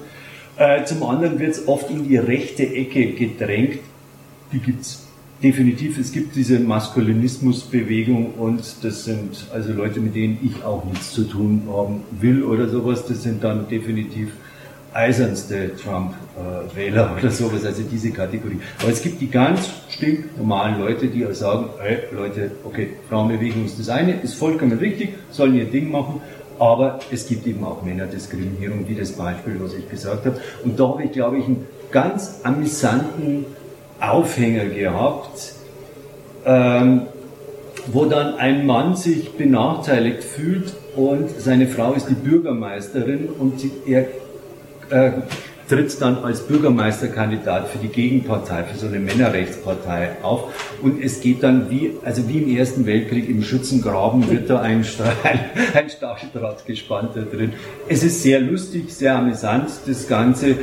Äh, 0.57 0.83
zum 0.85 1.01
anderen 1.03 1.39
wird 1.39 1.53
es 1.53 1.67
oft 1.67 1.89
in 1.89 2.07
die 2.07 2.17
rechte 2.17 2.63
Ecke 2.63 3.13
gedrängt. 3.13 3.79
Die 4.51 4.59
gibt 4.59 4.81
es 4.81 5.04
definitiv, 5.45 5.99
es 5.99 6.11
gibt 6.11 6.35
diese 6.35 6.59
Maskulinismusbewegung 6.59 8.33
und 8.33 8.63
das 8.81 9.05
sind 9.05 9.45
also 9.53 9.73
Leute, 9.73 9.99
mit 9.99 10.15
denen 10.15 10.39
ich 10.43 10.63
auch 10.63 10.83
nichts 10.85 11.11
zu 11.11 11.23
tun 11.25 11.61
haben 11.71 12.01
will 12.19 12.43
oder 12.43 12.67
sowas. 12.67 13.05
Das 13.05 13.21
sind 13.21 13.43
dann 13.43 13.67
definitiv 13.69 14.31
eisernste 14.91 15.75
Trump-Wähler 15.75 17.15
oder 17.19 17.29
sowas, 17.29 17.63
also 17.63 17.83
diese 17.83 18.09
Kategorie. 18.09 18.59
Aber 18.81 18.91
es 18.91 19.03
gibt 19.03 19.21
die 19.21 19.29
ganz 19.29 19.69
stinknormalen 19.89 20.79
Leute, 20.79 21.07
die 21.07 21.23
sagen, 21.33 21.69
hey 21.79 21.99
Leute, 22.11 22.49
okay, 22.63 22.93
Frauenbewegung 23.07 23.65
ist 23.65 23.77
das 23.77 23.89
eine, 23.89 24.19
ist 24.21 24.33
vollkommen 24.33 24.79
richtig, 24.79 25.09
sollen 25.29 25.53
ihr 25.53 25.65
Ding 25.65 25.91
machen, 25.91 26.21
aber 26.57 26.99
es 27.11 27.27
gibt 27.27 27.45
eben 27.45 27.63
auch 27.63 27.83
Männerdiskriminierung, 27.83 28.87
wie 28.87 28.95
das 28.95 29.11
Beispiel, 29.11 29.57
was 29.59 29.75
ich 29.75 29.87
gesagt 29.91 30.25
habe. 30.25 30.39
Und 30.63 30.79
da 30.79 30.87
habe 30.87 31.03
ich, 31.03 31.11
glaube 31.11 31.37
ich, 31.37 31.45
einen 31.45 31.67
ganz 31.91 32.39
amüsanten 32.41 33.45
Aufhänger 33.99 34.65
gehabt, 34.65 35.53
ähm, 36.45 37.01
wo 37.87 38.05
dann 38.05 38.35
ein 38.35 38.65
Mann 38.65 38.95
sich 38.95 39.33
benachteiligt 39.33 40.23
fühlt 40.23 40.73
und 40.95 41.29
seine 41.39 41.67
Frau 41.67 41.93
ist 41.93 42.09
die 42.09 42.13
Bürgermeisterin 42.13 43.27
und 43.27 43.59
sie, 43.59 43.71
er 43.85 44.07
äh, 44.89 45.11
tritt 45.67 45.99
dann 46.01 46.23
als 46.23 46.41
Bürgermeisterkandidat 46.41 47.69
für 47.69 47.79
die 47.79 47.87
Gegenpartei, 47.87 48.63
für 48.63 48.77
so 48.77 48.87
eine 48.87 48.99
Männerrechtspartei 48.99 50.17
auf. 50.21 50.53
Und 50.81 51.03
es 51.03 51.21
geht 51.21 51.43
dann 51.43 51.69
wie, 51.69 51.93
also 52.03 52.27
wie 52.27 52.37
im 52.39 52.55
Ersten 52.55 52.85
Weltkrieg 52.85 53.29
im 53.29 53.41
Schützengraben 53.41 54.29
wird 54.29 54.49
da 54.49 54.61
ein, 54.61 54.85
ein 55.73 55.89
Stacheldraht 55.89 56.65
gespannt 56.65 57.11
da 57.15 57.21
drin. 57.21 57.53
Es 57.87 58.03
ist 58.03 58.21
sehr 58.21 58.39
lustig, 58.41 58.93
sehr 58.93 59.15
amüsant, 59.15 59.69
das 59.87 60.07
Ganze. 60.07 60.55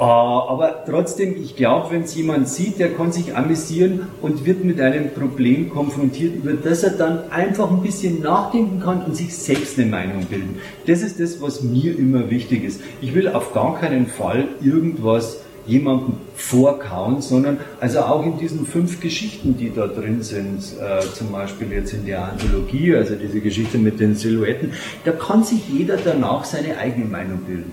Ah, 0.00 0.46
aber 0.48 0.82
trotzdem, 0.86 1.36
ich 1.36 1.56
glaube, 1.56 1.90
wenn 1.90 2.04
es 2.04 2.14
jemand 2.14 2.48
sieht, 2.48 2.78
der 2.78 2.94
kann 2.94 3.12
sich 3.12 3.36
amüsieren 3.36 4.06
und 4.22 4.46
wird 4.46 4.64
mit 4.64 4.80
einem 4.80 5.12
Problem 5.12 5.68
konfrontiert, 5.68 6.36
über 6.36 6.54
das 6.54 6.82
er 6.82 6.92
dann 6.92 7.30
einfach 7.30 7.70
ein 7.70 7.82
bisschen 7.82 8.22
nachdenken 8.22 8.80
kann 8.80 9.04
und 9.04 9.14
sich 9.14 9.36
selbst 9.36 9.78
eine 9.78 9.90
Meinung 9.90 10.24
bilden. 10.24 10.58
Das 10.86 11.02
ist 11.02 11.20
das, 11.20 11.42
was 11.42 11.60
mir 11.62 11.98
immer 11.98 12.30
wichtig 12.30 12.64
ist. 12.64 12.80
Ich 13.02 13.14
will 13.14 13.28
auf 13.28 13.52
gar 13.52 13.78
keinen 13.78 14.06
Fall 14.06 14.48
irgendwas 14.62 15.42
jemandem 15.66 16.14
vorkauen, 16.34 17.20
sondern 17.20 17.58
also 17.78 17.98
auch 18.00 18.24
in 18.24 18.38
diesen 18.38 18.64
fünf 18.64 19.00
Geschichten, 19.00 19.58
die 19.58 19.70
da 19.70 19.86
drin 19.86 20.22
sind, 20.22 20.60
äh, 20.80 21.00
zum 21.12 21.30
Beispiel 21.30 21.70
jetzt 21.72 21.92
in 21.92 22.06
der 22.06 22.24
Anthologie, 22.24 22.94
also 22.94 23.16
diese 23.16 23.40
Geschichte 23.42 23.76
mit 23.76 24.00
den 24.00 24.14
Silhouetten, 24.14 24.72
da 25.04 25.12
kann 25.12 25.44
sich 25.44 25.68
jeder 25.68 25.98
danach 26.02 26.46
seine 26.46 26.78
eigene 26.78 27.04
Meinung 27.04 27.40
bilden. 27.40 27.72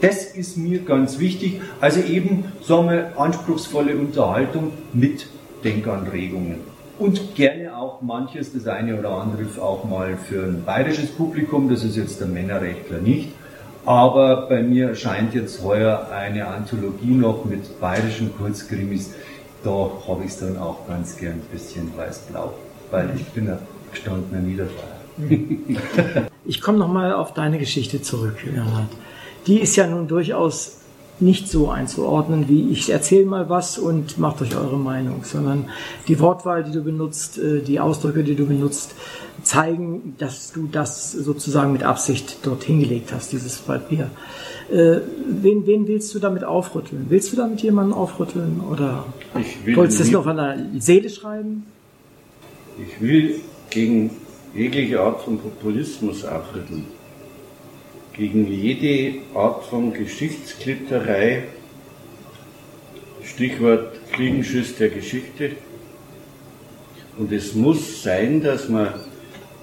Das 0.00 0.24
ist 0.24 0.58
mir 0.58 0.80
ganz 0.80 1.18
wichtig. 1.18 1.60
Also 1.80 2.00
eben, 2.00 2.52
sagen 2.62 2.90
wir, 2.90 3.18
anspruchsvolle 3.18 3.96
Unterhaltung 3.96 4.72
mit 4.92 5.26
Denkanregungen. 5.64 6.60
Und 6.98 7.34
gerne 7.34 7.76
auch 7.76 8.02
manches, 8.02 8.52
das 8.52 8.66
eine 8.66 8.98
oder 8.98 9.10
andere 9.10 9.44
auch 9.60 9.84
mal 9.84 10.16
für 10.16 10.44
ein 10.44 10.64
bayerisches 10.64 11.10
Publikum, 11.10 11.68
das 11.68 11.84
ist 11.84 11.96
jetzt 11.96 12.20
der 12.20 12.26
Männerrechtler 12.26 12.98
nicht. 12.98 13.30
Aber 13.84 14.48
bei 14.48 14.62
mir 14.62 14.94
scheint 14.94 15.34
jetzt 15.34 15.62
heuer 15.62 16.08
eine 16.12 16.46
Anthologie 16.46 17.12
noch 17.12 17.44
mit 17.44 17.80
bayerischen 17.80 18.36
Kurzkrimis. 18.36 19.14
Da 19.62 19.90
habe 20.08 20.24
ich 20.24 20.30
es 20.30 20.40
dann 20.40 20.58
auch 20.58 20.86
ganz 20.86 21.16
gern 21.16 21.34
ein 21.34 21.42
bisschen 21.52 21.90
weiß-blau, 21.96 22.54
weil 22.90 23.10
ich 23.16 23.24
bin 23.26 23.48
ein 23.48 23.58
gestandener 23.92 24.40
Niederbayer. 24.40 24.96
Ich 26.48 26.60
komme 26.60 26.78
nochmal 26.78 27.12
auf 27.12 27.34
deine 27.34 27.58
Geschichte 27.58 28.02
zurück, 28.02 28.36
Leonhard 28.44 28.86
die 29.46 29.60
ist 29.60 29.76
ja 29.76 29.86
nun 29.86 30.08
durchaus 30.08 30.78
nicht 31.18 31.48
so 31.48 31.70
einzuordnen, 31.70 32.48
wie 32.48 32.70
ich 32.70 32.90
erzähle 32.90 33.24
mal 33.24 33.48
was 33.48 33.78
und 33.78 34.18
macht 34.18 34.42
euch 34.42 34.54
eure 34.54 34.76
Meinung, 34.76 35.24
sondern 35.24 35.70
die 36.08 36.20
Wortwahl, 36.20 36.62
die 36.62 36.72
du 36.72 36.82
benutzt, 36.82 37.38
äh, 37.38 37.60
die 37.60 37.80
Ausdrücke, 37.80 38.22
die 38.22 38.34
du 38.34 38.46
benutzt, 38.46 38.94
zeigen, 39.42 40.14
dass 40.18 40.52
du 40.52 40.68
das 40.70 41.12
sozusagen 41.12 41.72
mit 41.72 41.84
Absicht 41.84 42.38
dort 42.42 42.64
hingelegt 42.64 43.12
hast, 43.12 43.32
dieses 43.32 43.58
Papier. 43.58 44.10
Äh, 44.70 44.98
wen, 45.28 45.66
wen 45.66 45.88
willst 45.88 46.14
du 46.14 46.18
damit 46.18 46.44
aufrütteln? 46.44 47.06
Willst 47.08 47.32
du 47.32 47.36
damit 47.36 47.62
jemanden 47.62 47.94
aufrütteln 47.94 48.60
oder 48.70 49.06
wolltest 49.74 50.00
du 50.00 50.04
es 50.04 50.10
noch 50.10 50.26
an 50.26 50.36
der 50.36 50.80
Seele 50.80 51.08
schreiben? 51.08 51.64
Ich 52.78 53.00
will 53.00 53.36
gegen 53.70 54.10
jegliche 54.54 55.00
Art 55.00 55.22
von 55.22 55.38
Populismus 55.38 56.24
aufrütteln 56.24 56.95
gegen 58.16 58.50
jede 58.50 59.18
Art 59.34 59.64
von 59.64 59.92
Geschichtsklitterei, 59.92 61.44
Stichwort 63.22 63.96
Fliegenschiss 64.12 64.76
der 64.76 64.88
Geschichte. 64.88 65.52
Und 67.18 67.30
es 67.32 67.54
muss 67.54 68.02
sein, 68.02 68.42
dass 68.42 68.68
man 68.68 68.94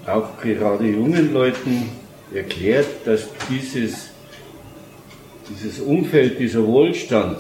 auch 0.06 0.40
gerade 0.42 0.86
jungen 0.86 1.34
Leuten 1.34 1.90
erklärt, 2.34 2.88
dass 3.06 3.30
dieses, 3.50 4.10
dieses 5.50 5.80
Umfeld, 5.80 6.40
dieser 6.40 6.66
Wohlstand 6.66 7.40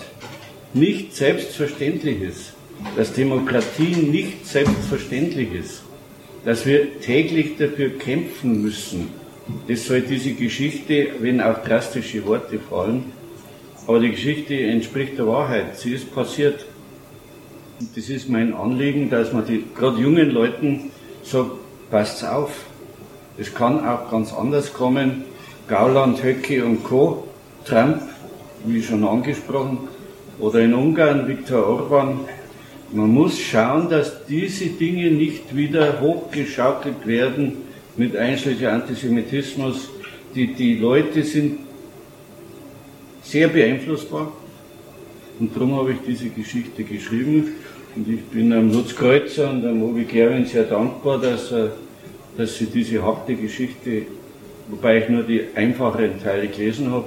nicht 0.73 1.15
selbstverständlich 1.15 2.21
ist, 2.21 2.53
dass 2.95 3.13
Demokratie 3.13 3.95
nicht 3.95 4.47
selbstverständlich 4.47 5.53
ist, 5.53 5.83
dass 6.45 6.65
wir 6.65 6.99
täglich 6.99 7.57
dafür 7.57 7.97
kämpfen 7.97 8.61
müssen, 8.61 9.22
das 9.67 9.85
soll 9.85 10.01
diese 10.01 10.33
Geschichte, 10.33 11.07
wenn 11.19 11.41
auch 11.41 11.63
drastische 11.63 12.25
Worte 12.25 12.59
fallen, 12.59 13.11
aber 13.85 13.99
die 13.99 14.11
Geschichte 14.11 14.55
entspricht 14.55 15.17
der 15.17 15.27
Wahrheit. 15.27 15.77
Sie 15.77 15.93
ist 15.93 16.13
passiert. 16.13 16.65
Und 17.79 17.97
das 17.97 18.09
ist 18.09 18.29
mein 18.29 18.53
Anliegen, 18.53 19.09
dass 19.09 19.33
man 19.33 19.45
die, 19.45 19.65
gerade 19.75 19.99
jungen 19.99 20.29
Leuten 20.29 20.91
sagt, 21.23 21.51
passt 21.91 22.25
auf. 22.25 22.65
Es 23.37 23.53
kann 23.53 23.85
auch 23.85 24.09
ganz 24.09 24.31
anders 24.31 24.71
kommen. 24.73 25.23
Gauland, 25.67 26.23
Höcke 26.23 26.63
und 26.63 26.83
Co., 26.83 27.27
Trump, 27.65 28.01
wie 28.65 28.81
schon 28.81 29.03
angesprochen, 29.03 29.79
oder 30.39 30.59
in 30.59 30.73
Ungarn 30.73 31.27
Viktor 31.27 31.65
Orban. 31.65 32.19
Man 32.91 33.09
muss 33.09 33.39
schauen, 33.39 33.89
dass 33.89 34.25
diese 34.25 34.67
Dinge 34.67 35.11
nicht 35.11 35.55
wieder 35.55 35.99
hochgeschaukelt 35.99 37.07
werden 37.07 37.62
mit 37.97 38.15
einschlägiger 38.15 38.73
Antisemitismus. 38.73 39.89
Die, 40.35 40.53
die 40.53 40.77
Leute 40.77 41.23
sind 41.23 41.59
sehr 43.21 43.47
beeinflussbar 43.47 44.31
und 45.39 45.55
darum 45.55 45.75
habe 45.75 45.93
ich 45.93 45.97
diese 46.05 46.29
Geschichte 46.29 46.83
geschrieben 46.83 47.53
und 47.95 48.07
ich 48.09 48.21
bin 48.21 48.51
am 48.51 48.71
Lutz 48.71 48.95
Kreuzer 48.95 49.51
und 49.51 49.65
am 49.65 49.83
Obi 49.83 50.05
Gerwin 50.05 50.45
sehr 50.45 50.63
dankbar, 50.63 51.19
dass, 51.19 51.53
dass 52.37 52.57
sie 52.57 52.65
diese 52.65 53.03
harte 53.03 53.35
Geschichte, 53.35 54.03
wobei 54.69 54.97
ich 54.97 55.09
nur 55.09 55.23
die 55.23 55.41
einfacheren 55.55 56.21
Teile 56.21 56.47
gelesen 56.47 56.91
habe, 56.91 57.05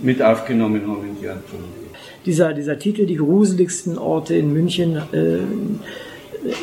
mit 0.00 0.22
aufgenommen 0.22 0.82
haben 0.86 1.04
in 1.08 1.20
die 1.20 1.28
Anthologie. 1.28 1.68
Dieser, 2.24 2.52
dieser 2.52 2.78
Titel, 2.78 3.06
die 3.06 3.16
gruseligsten 3.16 3.98
Orte 3.98 4.36
in 4.36 4.52
München, 4.52 4.96
äh, 5.12 5.38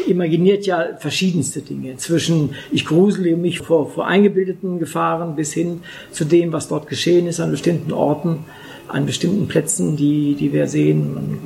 imaginiert 0.08 0.66
ja 0.66 0.98
verschiedenste 1.00 1.62
Dinge. 1.62 1.98
Zwischen 1.98 2.56
ich 2.72 2.86
grusele 2.86 3.36
mich 3.36 3.60
vor, 3.60 3.90
vor 3.90 4.08
eingebildeten 4.08 4.80
Gefahren 4.80 5.36
bis 5.36 5.54
hin 5.54 5.82
zu 6.12 6.26
dem, 6.26 6.52
was 6.52 6.68
dort 6.68 6.88
geschehen 6.88 7.28
ist 7.28 7.40
an 7.40 7.52
bestimmten 7.52 7.92
Orten, 7.92 8.46
an 8.88 9.06
bestimmten 9.06 9.48
Plätzen, 9.48 9.96
die, 9.96 10.36
die 10.36 10.54
wir 10.54 10.68
sehen. 10.68 11.40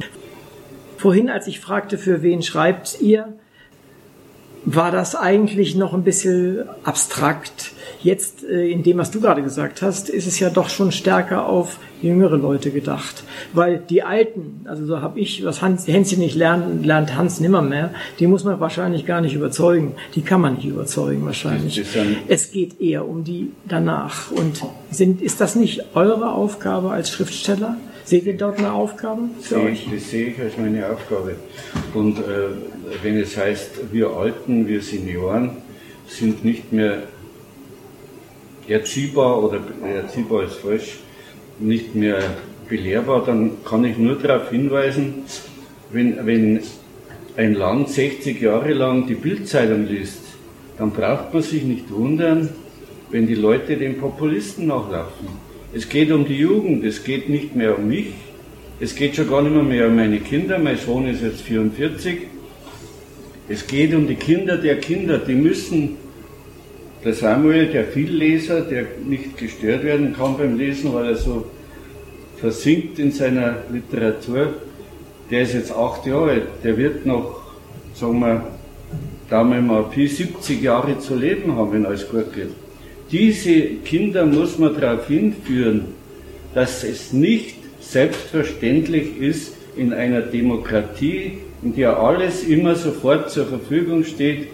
Vorhin, 0.98 1.30
als 1.30 1.48
ich 1.48 1.60
fragte, 1.60 1.98
für 1.98 2.22
wen 2.22 2.42
schreibt 2.42 3.02
ihr, 3.02 3.34
war 4.66 4.92
das 4.92 5.16
eigentlich 5.16 5.76
noch 5.76 5.94
ein 5.94 6.04
bisschen 6.04 6.64
abstrakt. 6.84 7.72
Jetzt, 8.04 8.44
äh, 8.44 8.70
in 8.70 8.84
dem, 8.84 8.98
was 8.98 9.12
du 9.12 9.22
gerade 9.22 9.42
gesagt 9.42 9.82
hast, 9.82 10.10
ist 10.10 10.28
es 10.28 10.38
ja 10.40 10.50
doch 10.50 10.70
schon 10.70 10.92
stärker 10.92 11.48
auf 11.48 11.80
jüngere 12.02 12.36
Leute 12.36 12.72
gedacht. 12.72 13.24
Weil 13.54 13.82
die 13.90 14.04
Alten, 14.04 14.66
also 14.66 14.86
so 14.86 15.02
habe 15.02 15.22
ich, 15.22 15.46
was 15.46 15.62
Hans, 15.62 15.88
Hänschen 15.88 16.20
nicht 16.20 16.36
lernt, 16.36 16.86
lernt 16.86 17.16
Hans 17.16 17.40
nimmer 17.40 17.62
mehr, 17.62 17.92
die 18.20 18.28
muss 18.28 18.44
man 18.44 18.60
wahrscheinlich 18.60 19.06
gar 19.06 19.22
nicht 19.22 19.36
überzeugen. 19.36 19.94
Die 20.16 20.22
kann 20.22 20.42
man 20.42 20.56
nicht 20.56 20.66
überzeugen 20.66 21.26
wahrscheinlich. 21.26 21.82
Es 22.28 22.52
geht 22.52 22.82
eher 22.82 23.08
um 23.08 23.24
die 23.24 23.52
danach. 23.70 24.32
Und 24.32 24.62
sind, 24.92 25.22
ist 25.22 25.40
das 25.40 25.56
nicht 25.56 25.96
eure 25.96 26.34
Aufgabe 26.34 26.92
als 26.92 27.10
Schriftsteller? 27.10 27.78
Seht 28.04 28.26
ihr 28.26 28.36
dort 28.36 28.60
eine 28.60 28.74
Aufgabe 28.74 29.22
für 29.40 29.56
sehe, 29.56 29.64
euch? 29.64 29.88
Das 29.90 30.10
sehe 30.10 30.28
ich 30.28 30.40
als 30.42 30.58
meine 30.58 30.90
Aufgabe. 30.90 31.36
Und 31.94 32.20
äh, 32.20 32.22
wenn 33.02 33.18
es 33.18 33.38
heißt, 33.38 33.94
wir 33.94 34.10
Alten, 34.10 34.68
wir 34.68 34.82
Senioren 34.82 35.52
sind 36.10 36.44
nicht 36.44 36.74
mehr 36.74 37.04
erziehbar 38.68 39.44
oder 39.44 39.60
erziehbar 39.86 40.44
ist 40.44 40.56
falsch, 40.56 41.00
nicht 41.60 41.96
mehr 41.96 42.20
belehrbar, 42.70 43.24
dann 43.26 43.64
kann 43.64 43.84
ich 43.86 43.98
nur 43.98 44.16
darauf 44.16 44.50
hinweisen, 44.50 45.24
wenn, 45.92 46.26
wenn 46.26 46.62
ein 47.38 47.54
Land 47.54 47.90
60 47.90 48.42
Jahre 48.42 48.74
lang 48.74 49.08
die 49.08 49.16
Bildzeitung 49.16 49.88
liest, 49.88 50.22
dann 50.78 50.92
braucht 50.92 51.34
man 51.34 51.44
sich 51.44 51.64
nicht 51.64 51.92
wundern, 51.92 52.50
wenn 53.12 53.28
die 53.28 53.36
Leute 53.36 53.78
den 53.78 53.98
Populisten 54.00 54.68
nachlaufen. 54.68 55.28
Es 55.74 55.88
geht 55.90 56.12
um 56.12 56.26
die 56.26 56.38
Jugend, 56.38 56.84
es 56.84 57.04
geht 57.04 57.30
nicht 57.30 57.56
mehr 57.56 57.78
um 57.78 57.88
mich, 57.88 58.14
es 58.80 58.96
geht 58.96 59.16
schon 59.16 59.30
gar 59.30 59.42
nicht 59.42 59.54
mehr, 59.54 59.64
mehr 59.64 59.88
um 59.88 59.96
meine 59.96 60.20
Kinder, 60.20 60.58
mein 60.60 60.78
Sohn 60.78 61.08
ist 61.08 61.22
jetzt 61.22 61.42
44. 61.42 62.22
Es 63.50 63.68
geht 63.68 63.94
um 63.94 64.08
die 64.08 64.16
Kinder 64.16 64.58
der 64.58 64.78
Kinder, 64.78 65.18
die 65.18 65.36
müssen, 65.36 65.98
der 67.04 67.14
Samuel, 67.14 67.68
der 67.68 67.86
Vielleser, 67.86 68.62
der 68.62 68.86
nicht 69.06 69.38
gestört 69.38 69.84
werden 69.84 70.16
kann 70.16 70.38
beim 70.38 70.58
Lesen, 70.58 70.94
weil 70.94 71.08
er 71.08 71.16
so 71.16 71.46
versinkt 72.38 73.00
in 73.00 73.12
seiner 73.12 73.58
Literatur, 73.72 74.54
der 75.30 75.42
ist 75.42 75.54
jetzt 75.54 75.72
acht 75.72 76.06
Jahre 76.06 76.32
alt, 76.32 76.48
der 76.64 76.78
wird 76.78 77.06
noch, 77.06 77.42
sagen 77.94 78.20
wir, 78.20 78.48
da 79.30 79.44
wir 79.44 79.62
mal 79.62 79.84
Pi 79.84 80.08
70 80.08 80.62
Jahre 80.62 81.00
zu 81.00 81.16
leben 81.16 81.56
haben, 81.56 81.74
wenn 81.74 81.86
alles 81.86 82.08
gut 82.10 82.34
geht. 82.34 82.50
Diese 83.12 83.62
Kinder 83.86 84.26
muss 84.26 84.58
man 84.60 84.80
darauf 84.80 85.08
hinführen, 85.08 85.86
dass 86.54 86.84
es 86.84 87.14
nicht 87.14 87.56
selbstverständlich 87.80 89.18
ist 89.20 89.56
in 89.76 89.94
einer 89.94 90.22
Demokratie, 90.22 91.40
in 91.62 91.76
der 91.76 91.98
alles 91.98 92.44
immer 92.44 92.76
sofort 92.76 93.32
zur 93.32 93.46
Verfügung 93.46 94.04
steht, 94.04 94.48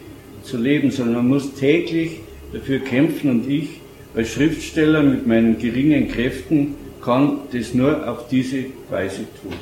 zu 0.44 0.58
leben, 0.58 0.92
sondern 0.92 1.16
man 1.16 1.28
muss 1.28 1.54
täglich 1.54 2.20
dafür 2.54 2.80
kämpfen 2.80 3.30
und 3.32 3.50
ich 3.50 3.82
als 4.16 4.30
Schriftsteller 4.30 5.04
mit 5.04 5.28
meinen 5.28 5.60
geringen 5.60 6.08
Kräften 6.10 6.76
kann 7.04 7.40
das 7.52 7.74
nur 7.74 8.10
auf 8.10 8.28
diese 8.28 8.66
Weise 8.90 9.26
tun. 9.42 9.54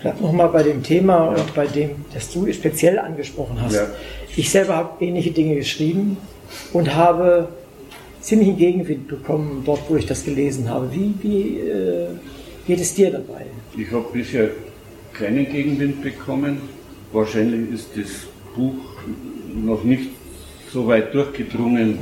Bleib 0.00 0.20
nochmal 0.20 0.48
bei 0.48 0.62
dem 0.62 0.82
Thema 0.82 1.34
ja. 1.34 1.42
und 1.42 1.54
bei 1.54 1.66
dem, 1.66 1.90
das 2.12 2.30
du 2.32 2.52
speziell 2.52 2.98
angesprochen 2.98 3.60
hast. 3.60 3.74
Ja. 3.74 3.86
Ich 4.36 4.50
selber 4.50 4.76
habe 4.76 5.04
ähnliche 5.04 5.30
Dinge 5.30 5.56
geschrieben 5.56 6.18
und 6.72 6.94
habe 6.94 7.48
ziemlichen 8.20 8.56
Gegenwind 8.56 9.08
bekommen, 9.08 9.62
dort 9.64 9.80
wo 9.88 9.96
ich 9.96 10.06
das 10.06 10.24
gelesen 10.24 10.68
habe. 10.68 10.90
Wie, 10.92 11.14
wie 11.22 11.58
äh, 11.60 12.08
geht 12.66 12.80
es 12.80 12.94
dir 12.94 13.10
dabei? 13.10 13.46
Ich 13.76 13.90
habe 13.90 14.06
bisher 14.12 14.50
keinen 15.12 15.50
Gegenwind 15.50 16.02
bekommen. 16.02 16.58
Wahrscheinlich 17.12 17.72
ist 17.72 17.88
das 17.96 18.26
Buch 18.54 18.74
noch 19.54 19.84
nicht 19.84 20.10
so 20.74 20.88
weit 20.88 21.14
durchgedrungen, 21.14 21.98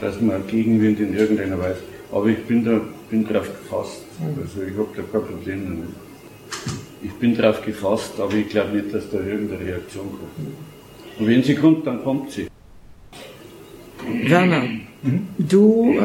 dass 0.00 0.20
man 0.20 0.46
Gegenwind 0.46 1.00
in 1.00 1.16
irgendeiner 1.16 1.58
Weise. 1.58 1.80
Aber 2.12 2.26
ich 2.26 2.44
bin 2.44 2.64
da 2.64 2.80
bin 3.08 3.26
drauf 3.26 3.48
gefasst. 3.62 4.02
Also 4.40 4.62
ich 4.62 4.76
habe 4.76 4.88
da 4.94 5.02
kein 5.10 5.26
Problem 5.26 5.64
damit. 5.64 5.88
Ich 7.02 7.12
bin 7.14 7.34
drauf 7.34 7.62
gefasst, 7.64 8.12
aber 8.20 8.34
ich 8.34 8.48
glaube 8.48 8.76
nicht, 8.76 8.94
dass 8.94 9.10
da 9.10 9.18
irgendeine 9.18 9.64
Reaktion 9.64 10.06
kommt. 10.06 11.18
Und 11.18 11.26
wenn 11.26 11.42
sie 11.42 11.54
kommt, 11.54 11.86
dann 11.86 12.04
kommt 12.04 12.30
sie. 12.30 12.48
Werner, 14.24 14.64
du, 15.38 15.98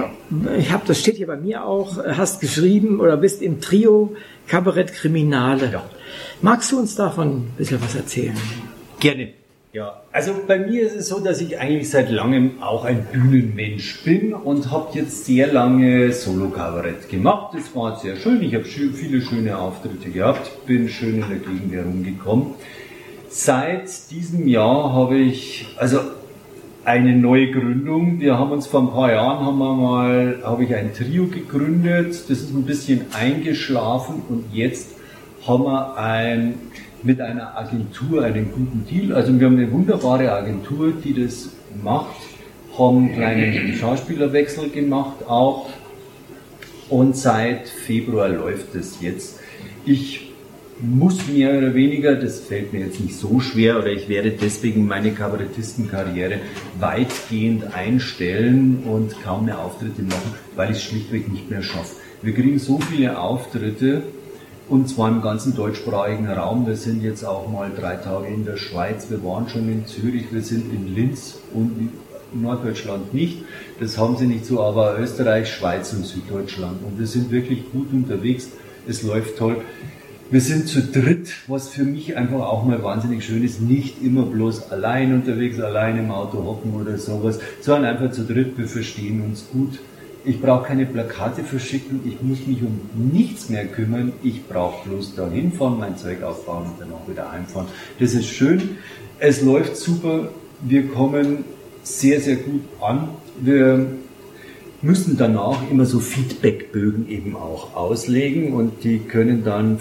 ich 0.57 0.71
habe, 0.71 0.83
das 0.87 0.99
steht 0.99 1.17
hier 1.17 1.27
bei 1.27 1.37
mir 1.37 1.65
auch, 1.65 1.97
hast 1.97 2.39
geschrieben 2.39 2.99
oder 3.01 3.17
bist 3.17 3.41
im 3.41 3.59
Trio 3.59 4.15
Kabarett 4.47 4.93
Kriminale. 4.93 5.69
Ja. 5.71 5.89
Magst 6.41 6.71
du 6.71 6.79
uns 6.79 6.95
davon 6.95 7.27
ein 7.27 7.53
bisschen 7.57 7.81
was 7.81 7.95
erzählen? 7.95 8.37
Gerne. 8.99 9.44
Ja, 9.75 10.03
also 10.13 10.31
bei 10.47 10.57
mir 10.57 10.83
ist 10.83 10.95
es 10.95 11.09
so, 11.09 11.19
dass 11.19 11.41
ich 11.41 11.59
eigentlich 11.59 11.89
seit 11.89 12.09
langem 12.09 12.63
auch 12.63 12.85
ein 12.85 13.05
Bühnenmensch 13.11 14.05
bin 14.05 14.33
und 14.33 14.71
habe 14.71 14.97
jetzt 14.97 15.25
sehr 15.25 15.51
lange 15.51 16.13
Solo-Kabarett 16.13 17.09
gemacht. 17.09 17.53
Das 17.53 17.75
war 17.75 17.99
sehr 17.99 18.15
schön. 18.15 18.41
Ich 18.41 18.55
habe 18.55 18.63
viele 18.63 19.21
schöne 19.21 19.57
Auftritte 19.57 20.11
gehabt, 20.11 20.65
bin 20.65 20.87
schön 20.87 21.15
in 21.15 21.27
der 21.27 21.39
Gegend 21.39 21.73
herumgekommen. 21.73 22.53
Seit 23.27 24.11
diesem 24.11 24.47
Jahr 24.47 24.93
habe 24.93 25.17
ich, 25.17 25.65
also 25.75 25.99
eine 26.85 27.13
neue 27.13 27.51
Gründung. 27.51 28.21
Wir 28.21 28.39
haben 28.39 28.51
uns 28.53 28.67
vor 28.67 28.79
ein 28.79 28.91
paar 28.91 29.11
Jahren 29.11 29.45
haben 29.45 29.57
wir 29.57 29.73
mal, 29.73 30.39
habe 30.41 30.63
ich 30.63 30.73
ein 30.73 30.93
Trio 30.93 31.27
gegründet. 31.27 32.13
Das 32.13 32.29
ist 32.29 32.53
ein 32.53 32.63
bisschen 32.63 33.07
eingeschlafen 33.11 34.21
und 34.29 34.45
jetzt 34.53 34.95
haben 35.45 35.65
wir 35.65 35.97
ein 35.97 36.53
mit 37.05 37.21
einer 37.21 37.57
Agentur 37.57 38.23
einen 38.23 38.51
guten 38.51 38.85
Deal. 38.89 39.13
Also 39.13 39.39
wir 39.39 39.45
haben 39.45 39.57
eine 39.57 39.71
wunderbare 39.71 40.31
Agentur, 40.31 40.91
die 40.91 41.13
das 41.13 41.49
macht, 41.83 42.15
haben 42.77 43.05
einen 43.05 43.13
kleinen 43.13 43.73
Schauspielerwechsel 43.75 44.69
gemacht 44.69 45.27
auch 45.27 45.69
und 46.89 47.15
seit 47.15 47.67
Februar 47.67 48.29
läuft 48.29 48.75
es 48.75 49.01
jetzt. 49.01 49.39
Ich 49.85 50.31
muss 50.81 51.27
mehr 51.27 51.57
oder 51.57 51.73
weniger, 51.73 52.15
das 52.15 52.41
fällt 52.41 52.73
mir 52.73 52.81
jetzt 52.81 52.99
nicht 52.99 53.15
so 53.15 53.39
schwer, 53.39 53.79
oder 53.79 53.87
ich 53.87 54.09
werde 54.09 54.31
deswegen 54.31 54.85
meine 54.85 55.11
Kabarettistenkarriere 55.11 56.39
weitgehend 56.79 57.73
einstellen 57.73 58.83
und 58.85 59.15
kaum 59.23 59.45
mehr 59.45 59.59
Auftritte 59.59 60.01
machen, 60.01 60.33
weil 60.55 60.71
ich 60.71 60.77
es 60.77 60.83
schlichtweg 60.83 61.31
nicht 61.31 61.49
mehr 61.49 61.61
schaffe. 61.61 61.95
Wir 62.21 62.33
kriegen 62.33 62.59
so 62.59 62.79
viele 62.79 63.17
Auftritte, 63.17 64.03
und 64.67 64.89
zwar 64.89 65.09
im 65.09 65.21
ganzen 65.21 65.55
deutschsprachigen 65.55 66.27
Raum. 66.27 66.65
Wir 66.65 66.75
sind 66.75 67.03
jetzt 67.03 67.23
auch 67.23 67.51
mal 67.51 67.71
drei 67.75 67.95
Tage 67.95 68.27
in 68.27 68.45
der 68.45 68.57
Schweiz, 68.57 69.09
wir 69.09 69.23
waren 69.23 69.47
schon 69.47 69.69
in 69.69 69.85
Zürich, 69.85 70.25
wir 70.31 70.41
sind 70.41 70.73
in 70.73 70.93
Linz 70.93 71.39
und 71.53 71.77
in 72.33 72.41
Norddeutschland 72.41 73.13
nicht. 73.13 73.43
Das 73.79 73.97
haben 73.97 74.17
sie 74.17 74.27
nicht 74.27 74.45
so, 74.45 74.61
aber 74.61 74.97
Österreich, 74.99 75.53
Schweiz 75.53 75.93
und 75.93 76.05
Süddeutschland. 76.05 76.83
Und 76.83 76.99
wir 76.99 77.07
sind 77.07 77.31
wirklich 77.31 77.71
gut 77.71 77.93
unterwegs. 77.93 78.49
Es 78.87 79.03
läuft 79.03 79.37
toll. 79.37 79.57
Wir 80.31 80.41
sind 80.41 80.67
zu 80.67 80.81
dritt, 80.81 81.31
was 81.47 81.69
für 81.69 81.83
mich 81.83 82.17
einfach 82.17 82.39
auch 82.39 82.65
mal 82.65 82.81
wahnsinnig 82.83 83.23
schön 83.23 83.43
ist. 83.43 83.61
Nicht 83.61 84.01
immer 84.01 84.23
bloß 84.23 84.71
allein 84.71 85.13
unterwegs, 85.13 85.59
allein 85.59 85.99
im 85.99 86.09
Auto 86.09 86.43
hocken 86.43 86.73
oder 86.73 86.97
sowas, 86.97 87.39
sondern 87.61 87.95
einfach 87.95 88.11
zu 88.11 88.23
dritt. 88.23 88.57
Wir 88.57 88.67
verstehen 88.67 89.21
uns 89.21 89.45
gut 89.51 89.77
ich 90.25 90.41
brauche 90.41 90.67
keine 90.67 90.85
Plakate 90.85 91.43
verschicken, 91.43 92.01
ich 92.05 92.21
muss 92.21 92.45
mich 92.47 92.61
um 92.61 92.79
nichts 93.11 93.49
mehr 93.49 93.65
kümmern, 93.65 94.13
ich 94.23 94.47
brauche 94.47 94.87
bloß 94.87 95.15
da 95.15 95.29
hinfahren, 95.29 95.79
mein 95.79 95.97
Zeug 95.97 96.23
aufbauen 96.23 96.65
und 96.65 96.81
dann 96.81 96.91
auch 96.91 97.07
wieder 97.09 97.29
einfahren. 97.29 97.67
Das 97.99 98.13
ist 98.13 98.27
schön, 98.27 98.77
es 99.19 99.41
läuft 99.41 99.77
super, 99.77 100.29
wir 100.61 100.87
kommen 100.87 101.45
sehr, 101.83 102.19
sehr 102.19 102.37
gut 102.37 102.61
an. 102.81 103.09
Wir 103.39 103.85
müssen 104.81 105.17
danach 105.17 105.69
immer 105.69 105.85
so 105.85 105.99
Feedbackbögen 105.99 107.09
eben 107.09 107.35
auch 107.35 107.75
auslegen 107.75 108.53
und 108.53 108.83
die 108.83 108.99
können 108.99 109.43
dann, 109.43 109.79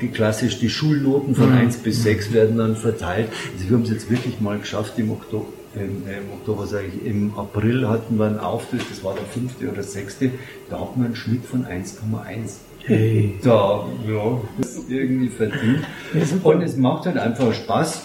die 0.00 0.08
klassisch 0.08 0.58
die 0.58 0.70
Schulnoten 0.70 1.34
von 1.34 1.50
mhm. 1.50 1.58
1 1.58 1.78
bis 1.78 2.02
6 2.02 2.32
werden 2.32 2.56
dann 2.56 2.76
verteilt. 2.76 3.28
Also 3.54 3.68
wir 3.68 3.76
haben 3.76 3.84
es 3.84 3.90
jetzt 3.90 4.10
wirklich 4.10 4.40
mal 4.40 4.58
geschafft 4.58 4.98
im 4.98 5.10
Oktober, 5.10 5.46
im, 5.76 6.02
im 6.08 6.32
Oktober, 6.32 6.66
sage 6.66 6.86
ich, 6.86 7.06
im 7.06 7.32
April 7.36 7.88
hatten 7.88 8.18
wir 8.18 8.26
einen 8.26 8.38
Auftritt, 8.38 8.82
das 8.90 9.04
war 9.04 9.14
der 9.14 9.24
fünfte 9.24 9.70
oder 9.70 9.82
sechste, 9.82 10.30
da 10.70 10.80
hatten 10.80 11.00
wir 11.00 11.06
einen 11.06 11.16
Schnitt 11.16 11.44
von 11.44 11.64
1,1. 11.64 12.56
Hey. 12.84 13.34
Da, 13.42 13.84
ja, 14.08 14.40
das 14.58 14.76
ist 14.76 14.90
irgendwie 14.90 15.28
verdient. 15.28 15.84
Und 16.44 16.62
es 16.62 16.76
macht 16.76 17.06
halt 17.06 17.18
einfach 17.18 17.52
Spaß. 17.52 18.02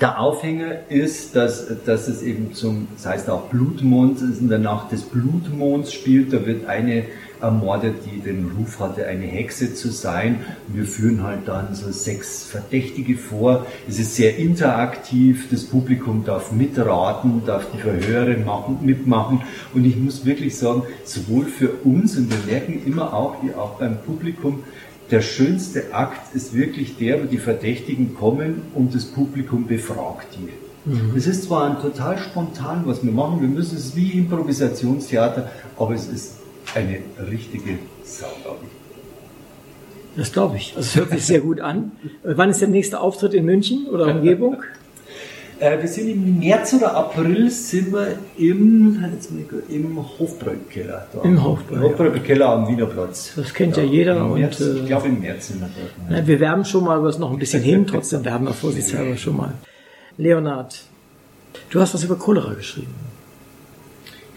Der 0.00 0.20
Aufhänger 0.20 0.88
ist, 0.88 1.34
dass, 1.34 1.66
dass 1.84 2.06
es 2.06 2.22
eben 2.22 2.54
zum, 2.54 2.86
das 2.94 3.06
heißt 3.06 3.30
auch 3.30 3.48
Blutmond, 3.48 4.22
es 4.22 4.38
in 4.38 4.48
der 4.48 4.60
Nacht 4.60 4.92
des 4.92 5.02
Blutmonds 5.02 5.92
spielt, 5.92 6.32
da 6.32 6.46
wird 6.46 6.66
eine 6.66 7.06
ermordet, 7.40 7.96
die 8.06 8.20
den 8.20 8.50
Ruf 8.58 8.80
hatte, 8.80 9.06
eine 9.06 9.24
Hexe 9.24 9.74
zu 9.74 9.90
sein. 9.90 10.40
Wir 10.68 10.84
führen 10.84 11.22
halt 11.22 11.46
dann 11.46 11.74
so 11.74 11.90
sechs 11.90 12.44
Verdächtige 12.44 13.16
vor. 13.16 13.66
Es 13.88 13.98
ist 13.98 14.16
sehr 14.16 14.36
interaktiv, 14.36 15.48
das 15.50 15.64
Publikum 15.64 16.24
darf 16.24 16.52
mitraten, 16.52 17.42
darf 17.46 17.66
die 17.72 17.78
Verhöre 17.78 18.36
machen, 18.38 18.78
mitmachen. 18.82 19.42
Und 19.74 19.84
ich 19.84 19.96
muss 19.96 20.24
wirklich 20.24 20.56
sagen, 20.56 20.82
sowohl 21.04 21.46
für 21.46 21.70
uns, 21.84 22.16
und 22.16 22.30
wir 22.30 22.52
merken 22.52 22.82
immer 22.84 23.14
auch, 23.14 23.42
wie 23.42 23.54
auch 23.54 23.78
beim 23.78 23.98
Publikum, 23.98 24.64
der 25.10 25.22
schönste 25.22 25.94
Akt 25.94 26.34
ist 26.34 26.54
wirklich 26.54 26.98
der, 26.98 27.22
wo 27.22 27.26
die 27.26 27.38
Verdächtigen 27.38 28.14
kommen 28.14 28.62
und 28.74 28.94
das 28.94 29.06
Publikum 29.06 29.66
befragt 29.66 30.36
die. 30.36 30.90
Mhm. 30.90 31.16
Es 31.16 31.26
ist 31.26 31.44
zwar 31.44 31.70
ein 31.70 31.80
total 31.80 32.18
spontan, 32.18 32.82
was 32.84 33.02
wir 33.02 33.12
machen, 33.12 33.40
wir 33.40 33.48
müssen 33.48 33.76
es 33.76 33.96
wie 33.96 34.12
Improvisationstheater, 34.12 35.50
aber 35.78 35.94
es 35.94 36.06
ist 36.06 36.37
eine 36.74 37.00
richtige 37.30 37.78
Sau, 38.04 38.26
glaube 38.42 38.58
ich. 38.62 38.78
Das 40.18 40.32
glaube 40.32 40.56
ich. 40.56 40.74
Also 40.76 40.80
es 40.80 40.96
hört 40.96 41.10
sich 41.10 41.26
sehr 41.26 41.40
gut 41.40 41.60
an. 41.60 41.92
Äh, 42.24 42.32
wann 42.36 42.50
ist 42.50 42.60
der 42.60 42.68
nächste 42.68 43.00
Auftritt 43.00 43.34
in 43.34 43.44
München 43.44 43.86
oder 43.86 44.06
Umgebung? 44.06 44.62
Äh, 45.60 45.80
wir 45.80 45.88
sind 45.88 46.08
im 46.08 46.38
März 46.38 46.74
oder 46.74 46.94
April 46.94 47.50
sind 47.50 47.92
wir 47.92 48.16
im, 48.36 49.04
im 49.68 49.98
Hofbräukeller. 50.18 51.08
Im 51.24 51.42
Hofbräu, 51.42 51.80
Hofbräukeller 51.80 52.46
ja. 52.46 52.54
am 52.54 52.68
Wienerplatz. 52.68 53.32
Das 53.34 53.52
kennt 53.52 53.76
ja, 53.76 53.82
ja 53.82 53.88
jeder. 53.90 54.24
März, 54.24 54.60
und, 54.60 54.66
äh, 54.66 54.78
ich 54.78 54.86
glaube 54.86 55.08
im 55.08 55.20
März 55.20 55.48
sind 55.48 55.60
wir 55.60 55.68
dort. 55.76 56.10
Ne? 56.10 56.26
wir 56.28 56.38
werben 56.38 56.64
schon 56.64 56.84
mal, 56.84 57.02
was 57.02 57.18
noch 57.18 57.32
ein 57.32 57.40
bisschen 57.40 57.60
hin, 57.60 57.88
trotzdem 57.88 58.24
werben 58.24 58.46
wir 58.46 58.54
vorsichtshalber 58.54 59.16
schon 59.16 59.36
mal. 59.36 59.52
Leonhard, 60.16 60.80
du 61.70 61.80
hast 61.80 61.92
was 61.92 62.04
über 62.04 62.14
Cholera 62.14 62.54
geschrieben. 62.54 62.94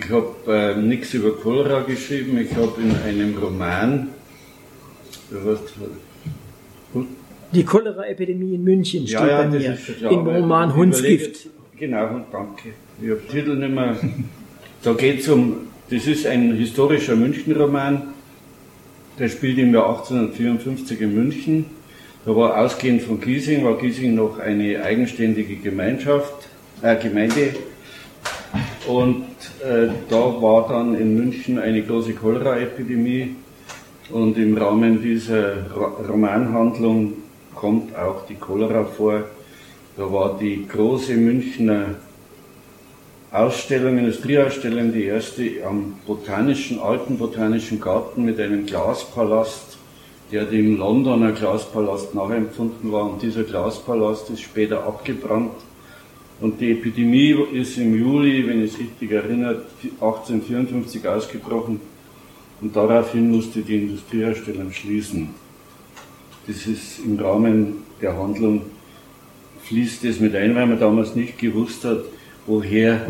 Ich 0.04 0.10
habe 0.10 0.36
äh, 0.48 0.76
nichts 0.76 1.14
über 1.14 1.32
Cholera 1.36 1.82
geschrieben, 1.82 2.38
ich 2.38 2.56
habe 2.56 2.82
in 2.82 2.96
einem 3.08 3.38
Roman, 3.38 4.10
was, 5.30 5.60
die 7.54 7.66
Cholera-Epidemie 7.66 8.56
in 8.56 8.64
München 8.64 9.06
steht 9.06 9.20
ja, 9.20 9.28
ja, 9.28 9.38
bei 9.42 9.48
mir 9.48 9.74
ist, 9.74 10.02
ja, 10.02 10.10
im 10.10 10.26
Roman 10.26 10.74
Hundsgift. 10.74 11.50
Genau, 11.78 12.22
danke. 12.32 12.70
Ich 13.02 13.10
habe 13.10 13.22
Titel 13.30 13.56
nicht 13.56 13.74
mehr. 13.74 13.98
Da 14.84 14.94
geht 14.94 15.20
es 15.20 15.30
um, 15.30 15.68
das 15.92 16.08
ist 16.08 16.26
ein 16.26 16.56
historischer 16.56 17.16
München-Roman, 17.16 18.02
der 19.20 19.30
spielt 19.30 19.60
im 19.60 19.76
Jahr 19.76 19.90
1854 19.90 21.02
in 21.02 21.14
München. 21.14 21.66
Da 22.26 22.36
war 22.36 22.58
ausgehend 22.58 23.04
von 23.04 23.22
Giesing, 23.22 23.64
war 23.64 23.78
Giesing 23.78 24.16
noch 24.16 24.40
eine 24.40 24.82
eigenständige 24.82 25.58
Gemeinschaft, 25.58 26.48
äh, 26.82 26.96
Gemeinde 26.96 27.54
und 28.88 29.26
äh, 29.64 29.90
da 30.10 30.42
war 30.42 30.68
dann 30.68 30.96
in 30.96 31.16
München 31.16 31.60
eine 31.60 31.82
große 31.84 32.14
Cholera-Epidemie 32.14 33.36
und 34.10 34.38
im 34.38 34.58
Rahmen 34.58 35.02
dieser 35.02 35.72
Romanhandlung 36.08 37.14
kommt 37.56 37.96
auch 37.96 38.26
die 38.28 38.36
Cholera 38.36 38.84
vor. 38.84 39.24
Da 39.98 40.12
war 40.12 40.38
die 40.38 40.68
große 40.68 41.16
Münchner 41.16 41.96
Ausstellung, 43.32 43.98
Industrieausstellung, 43.98 44.92
die 44.92 45.06
erste 45.06 45.44
am 45.66 45.94
botanischen, 46.06 46.80
alten 46.80 47.18
botanischen 47.18 47.80
Garten 47.80 48.26
mit 48.26 48.40
einem 48.40 48.66
Glaspalast 48.66 49.78
der 50.32 50.46
dem 50.46 50.78
Londoner 50.78 51.34
Glauspalast 51.34 52.16
nachempfunden 52.16 52.92
war. 52.92 53.04
Und 53.04 53.22
dieser 53.22 53.44
Glauspalast 53.44 54.30
ist 54.30 54.42
später 54.42 54.86
abgebrannt. 54.86 55.52
Und 56.42 56.60
die 56.60 56.72
Epidemie 56.72 57.36
ist 57.54 57.78
im 57.78 57.96
Juli, 57.96 58.46
wenn 58.48 58.64
ich 58.64 58.74
es 58.74 58.80
richtig 58.80 59.12
erinnere, 59.12 59.64
1854 59.84 61.08
ausgebrochen. 61.08 61.80
Und 62.60 62.76
daraufhin 62.76 63.30
musste 63.30 63.62
die 63.62 63.76
Industrieherstellung 63.76 64.72
schließen. 64.72 65.30
Das 66.48 66.66
ist 66.66 67.00
im 67.06 67.20
Rahmen 67.20 67.84
der 68.02 68.18
Handlung 68.18 68.64
fließt 69.64 70.04
das 70.04 70.20
mit 70.20 70.36
ein, 70.36 70.56
weil 70.56 70.66
man 70.66 70.80
damals 70.80 71.16
nicht 71.16 71.38
gewusst 71.38 71.86
hat, 71.86 72.04
woher 72.48 73.06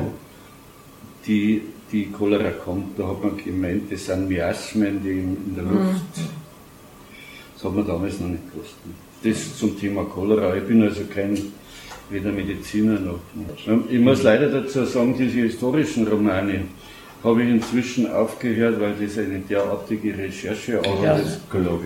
die, 1.25 1.61
die 1.91 2.07
Cholera 2.07 2.51
kommt. 2.51 2.99
Da 2.99 3.07
hat 3.07 3.23
man 3.23 3.37
gemeint, 3.37 3.91
das 3.91 4.05
sind 4.05 4.27
Miasmen, 4.27 5.01
die 5.01 5.09
in 5.09 5.55
der 5.55 5.63
Luft. 5.63 6.17
Mhm. 6.17 6.21
Das 7.53 7.63
hat 7.63 7.75
man 7.75 7.87
damals 7.87 8.19
noch 8.19 8.27
nicht 8.27 8.51
gewusst. 8.51 8.75
Das 9.23 9.57
zum 9.57 9.79
Thema 9.79 10.03
Cholera. 10.03 10.55
Ich 10.57 10.63
bin 10.63 10.81
also 10.81 11.01
kein 11.13 11.37
weder 12.11 12.31
Mediziner 12.31 12.99
noch. 12.99 13.19
Ich 13.89 13.99
muss 13.99 14.23
leider 14.23 14.49
dazu 14.49 14.85
sagen, 14.85 15.15
diese 15.17 15.39
historischen 15.39 16.07
Romane 16.07 16.63
habe 17.23 17.43
ich 17.43 17.49
inzwischen 17.49 18.11
aufgehört, 18.11 18.79
weil 18.79 18.93
das 18.99 19.17
eine 19.17 19.39
derartige 19.39 20.17
Recherche 20.17 20.81
ja, 21.03 21.15
ist, 21.17 21.41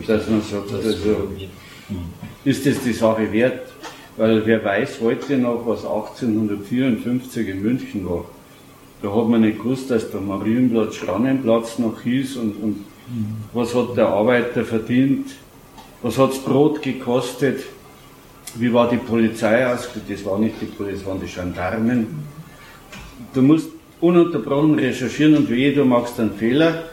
dass 0.07 0.29
man 0.29 0.41
sagt, 0.41 0.73
also, 0.73 1.29
ist 2.43 2.65
das 2.65 2.81
die 2.83 2.93
Sache 2.93 3.31
wert? 3.31 3.67
Weil 4.17 4.45
wer 4.45 4.63
weiß 4.63 5.01
heute 5.01 5.37
noch, 5.37 5.65
was 5.65 5.79
1854 5.85 7.49
in 7.49 7.61
München 7.61 8.09
war. 8.09 8.25
Da 9.01 9.13
hat 9.13 9.27
man 9.27 9.41
nicht 9.41 9.57
gewusst, 9.57 9.91
dass 9.91 10.09
der 10.09 10.21
Marienplatz 10.21 10.95
Schrannenplatz 10.95 11.79
noch 11.79 12.01
hieß 12.01 12.37
und, 12.37 12.63
und 12.63 12.85
was 13.53 13.75
hat 13.75 13.97
der 13.97 14.07
Arbeiter 14.07 14.63
verdient, 14.63 15.27
was 16.01 16.17
hat 16.17 16.31
das 16.31 16.39
Brot 16.39 16.81
gekostet, 16.81 17.63
wie 18.55 18.73
war 18.73 18.89
die 18.89 18.97
Polizei 18.97 19.67
aus, 19.67 19.89
das 20.07 20.25
war 20.25 20.39
nicht 20.39 20.55
die 20.61 20.65
Polizei, 20.65 20.97
das 20.97 21.05
waren 21.05 21.19
die 21.19 21.27
Gendarmen. 21.27 22.07
Du 23.33 23.41
musst 23.41 23.69
ununterbrochen 24.01 24.75
recherchieren 24.75 25.35
und 25.37 25.49
wie 25.49 25.73
du 25.73 25.85
machst 25.85 26.19
einen 26.19 26.31
Fehler, 26.31 26.83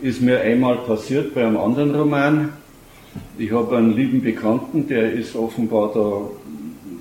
ist 0.00 0.20
mir 0.20 0.40
einmal 0.40 0.76
passiert 0.78 1.34
bei 1.34 1.46
einem 1.46 1.56
anderen 1.56 1.94
Roman. 1.94 2.50
Ich 3.38 3.52
habe 3.52 3.76
einen 3.76 3.96
lieben 3.96 4.22
Bekannten, 4.22 4.86
der 4.86 5.12
ist 5.12 5.34
offenbar 5.34 5.92
da 5.94 6.20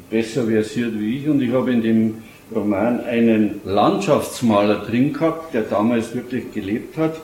besser 0.10 0.46
versiert 0.46 0.94
wie 0.98 1.18
ich 1.18 1.28
und 1.28 1.42
ich 1.42 1.52
habe 1.52 1.72
in 1.72 1.82
dem 1.82 2.16
Roman 2.54 3.02
einen 3.02 3.62
Landschaftsmaler 3.66 4.86
drin 4.86 5.14
gehabt, 5.14 5.54
der 5.54 5.64
damals 5.64 6.16
wirklich 6.16 6.52
gelebt 6.54 6.98
hat 6.98 7.20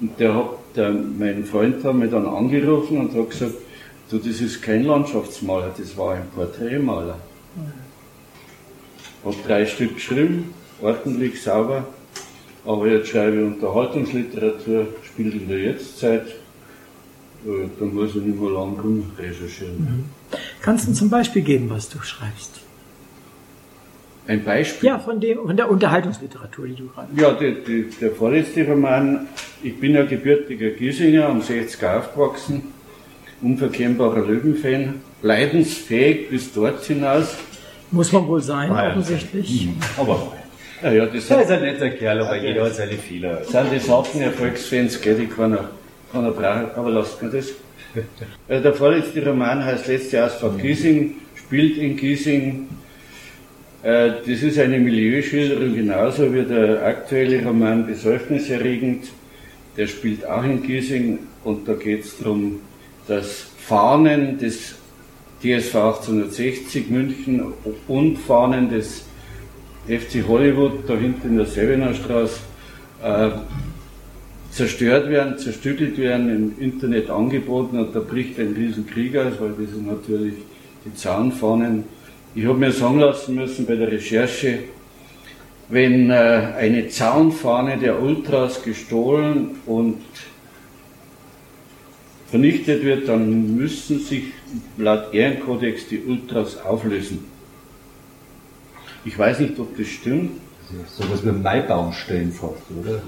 und 0.00 0.18
der 0.18 0.34
hat, 0.34 0.50
der, 0.76 0.90
mein 0.90 1.44
Freund 1.44 1.84
hat 1.84 1.94
mich 1.94 2.10
dann 2.10 2.26
angerufen 2.26 2.98
und 2.98 3.14
hat 3.14 3.30
gesagt, 3.30 3.54
du, 4.12 4.18
das 4.18 4.40
ist 4.40 4.62
kein 4.62 4.84
Landschaftsmaler, 4.84 5.74
das 5.76 5.96
war 5.96 6.14
ein 6.14 6.28
Porträtmaler. 6.34 7.18
Ich 9.20 9.26
habe 9.26 9.36
drei 9.46 9.66
Stück 9.66 9.94
geschrieben, 9.94 10.52
ordentlich, 10.80 11.42
sauber, 11.42 11.86
aber 12.64 12.88
jetzt 12.88 13.08
schreibe 13.08 13.36
ich 13.36 13.42
Unterhaltungsliteratur, 13.44 14.88
spielt 15.02 15.34
in 15.34 15.48
der 15.48 15.58
Jetztzeit, 15.58 16.26
äh, 17.46 17.68
da 17.78 17.84
muss 17.84 18.10
ich 18.10 18.22
nicht 18.22 18.40
mehr 18.40 18.50
lang 18.50 18.78
rum 18.78 19.10
recherchieren. 19.18 19.78
Mhm. 19.78 20.04
Kannst 20.60 20.88
du 20.88 20.92
zum 20.92 21.10
Beispiel 21.10 21.42
geben, 21.42 21.70
was 21.70 21.88
du 21.88 22.00
schreibst? 22.00 22.60
Ein 24.26 24.44
Beispiel? 24.44 24.88
Ja, 24.88 24.98
von, 25.00 25.20
dem, 25.20 25.38
von 25.38 25.56
der 25.56 25.68
Unterhaltungsliteratur, 25.68 26.68
die 26.68 26.76
du 26.76 26.88
gerade 26.88 27.08
Ja, 27.20 27.32
die, 27.32 27.56
die, 27.66 27.90
der 28.00 28.12
vorletzte 28.12 28.64
Roman, 28.66 29.26
ich 29.62 29.78
bin 29.78 29.94
ja 29.94 30.04
gebürtiger 30.04 30.70
Giesinger, 30.70 31.28
am 31.28 31.40
60er 31.40 31.98
aufgewachsen, 31.98 32.62
unverkennbarer 33.42 34.26
Löwenfan, 34.26 35.00
leidensfähig 35.22 36.30
bis 36.30 36.52
dort 36.52 36.84
hinaus. 36.84 37.36
Muss 37.90 38.12
man 38.12 38.26
wohl 38.26 38.40
sein, 38.40 38.70
ah, 38.70 38.90
offensichtlich. 38.90 39.66
Mhm. 39.66 39.76
Aber 39.98 40.32
ja, 40.82 40.90
ja, 40.90 41.06
das 41.06 41.24
ist 41.24 41.32
ein 41.32 41.62
netter 41.62 41.90
Kerl, 41.90 42.22
aber 42.22 42.36
jeder 42.36 42.64
hat 42.64 42.74
seine 42.74 42.94
Fehler. 42.94 43.36
Das 43.36 43.50
sind 43.50 43.72
die 43.72 43.78
Sachen 43.78 44.20
Erfolgsfans, 44.20 45.00
gell, 45.00 45.14
die 45.14 45.26
keiner, 45.26 45.70
keiner 46.10 46.30
braucht, 46.30 46.76
aber 46.76 46.90
lasst 46.90 47.22
mir 47.22 47.30
das. 47.30 47.48
Äh, 48.48 48.62
der 48.62 48.72
vorletzte 48.72 49.22
Roman 49.24 49.62
heißt 49.62 49.86
Letzte 49.86 50.24
Ausfahrt 50.24 50.58
Giesing, 50.58 51.16
spielt 51.34 51.76
in 51.76 51.94
Giesing. 51.94 52.68
Äh, 53.82 54.12
das 54.26 54.42
ist 54.42 54.58
eine 54.58 54.78
Milieuschilderung 54.78 55.74
genauso 55.74 56.32
wie 56.32 56.42
der 56.42 56.82
aktuelle 56.86 57.44
Roman 57.44 57.86
Besäufniserregend. 57.86 59.08
Der 59.76 59.86
spielt 59.86 60.26
auch 60.26 60.42
in 60.42 60.62
Giesing 60.62 61.18
und 61.44 61.68
da 61.68 61.74
geht 61.74 62.04
es 62.04 62.18
darum, 62.18 62.60
dass 63.08 63.46
Fahnen 63.58 64.38
des 64.38 64.74
DSV 65.42 65.74
1860 65.74 66.90
München 66.90 67.52
und 67.88 68.18
Fahnen 68.18 68.68
des 68.68 69.04
FC 69.86 70.26
Hollywood 70.26 70.88
da 70.88 70.94
hinten 70.94 71.30
in 71.30 71.36
der 71.38 71.46
Sevener 71.46 71.94
Straße 71.94 72.38
äh, 73.02 73.30
zerstört 74.52 75.08
werden, 75.08 75.38
zerstückelt 75.38 75.98
werden, 75.98 76.54
im 76.58 76.62
Internet 76.62 77.10
angeboten 77.10 77.78
und 77.78 77.94
da 77.96 78.00
bricht 78.00 78.38
ein 78.38 78.52
Riesenkrieg 78.52 79.16
aus, 79.16 79.32
weil 79.40 79.52
das 79.58 79.74
sind 79.74 79.86
natürlich 79.86 80.34
die 80.84 80.94
Zaunfahnen. 80.94 81.84
Ich 82.34 82.46
habe 82.46 82.58
mir 82.58 82.70
sagen 82.70 83.00
lassen 83.00 83.34
müssen 83.34 83.66
bei 83.66 83.74
der 83.76 83.90
Recherche, 83.90 84.60
wenn 85.68 86.10
äh, 86.10 86.14
eine 86.14 86.88
Zaunfahne 86.88 87.78
der 87.78 88.00
Ultras 88.00 88.62
gestohlen 88.62 89.56
und 89.66 89.98
vernichtet 92.32 92.82
wird, 92.82 93.08
dann 93.08 93.56
müssen 93.56 94.00
sich 94.00 94.24
laut 94.78 95.12
Ehrenkodex 95.12 95.86
die 95.88 96.00
Ultras 96.00 96.56
auflösen. 96.56 97.18
Ich 99.04 99.18
weiß 99.18 99.40
nicht, 99.40 99.58
ob 99.58 99.76
das 99.76 99.86
stimmt. 99.86 100.30
So 100.88 101.04
was 101.10 101.22
wie 101.22 101.28
ein 101.28 101.42
Maibaum 101.42 101.92
stellen 101.92 102.32
fast, 102.32 102.62
oder? 102.80 103.02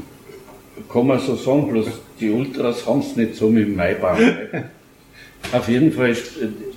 Kann 0.92 1.06
man 1.06 1.20
so 1.20 1.37
sagen, 1.37 1.70
bloß 1.70 1.87
die 2.20 2.30
Ultras 2.30 2.87
haben 2.87 3.00
es 3.00 3.16
nicht 3.16 3.37
so 3.37 3.48
mit 3.48 3.66
dem 3.66 3.76
Maibaum. 3.76 4.18
Auf 5.52 5.68
jeden 5.70 5.92
Fall, 5.92 6.14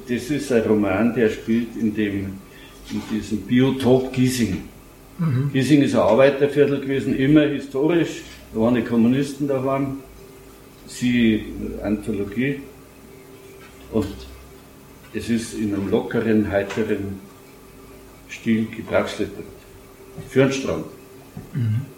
das 0.07 0.29
ist 0.29 0.51
ein 0.53 0.61
Roman, 0.61 1.13
der 1.13 1.29
spielt 1.29 1.75
in, 1.75 1.93
dem, 1.93 2.37
in 2.89 3.01
diesem 3.11 3.41
Biotop 3.41 4.13
Giesing. 4.13 4.63
Mhm. 5.19 5.49
Giesing 5.51 5.81
ist 5.81 5.95
ein 5.95 5.99
Arbeiterviertel 5.99 6.79
gewesen, 6.79 7.13
immer 7.17 7.41
historisch. 7.41 8.21
Da 8.53 8.61
waren 8.61 8.75
die 8.75 8.83
Kommunisten 8.83 9.49
daheim. 9.49 9.97
Sie 10.87 11.45
Anthologie. 11.83 12.61
Und 13.91 14.07
es 15.13 15.29
ist 15.29 15.53
in 15.53 15.73
einem 15.73 15.89
lockeren, 15.89 16.49
heiteren 16.49 17.19
Stil 18.29 18.67
Gebrauchsliteratur. 18.67 19.45
Für 20.29 20.43
einen 20.43 20.51
Strand. 20.51 20.85
Mhm. 21.53 21.96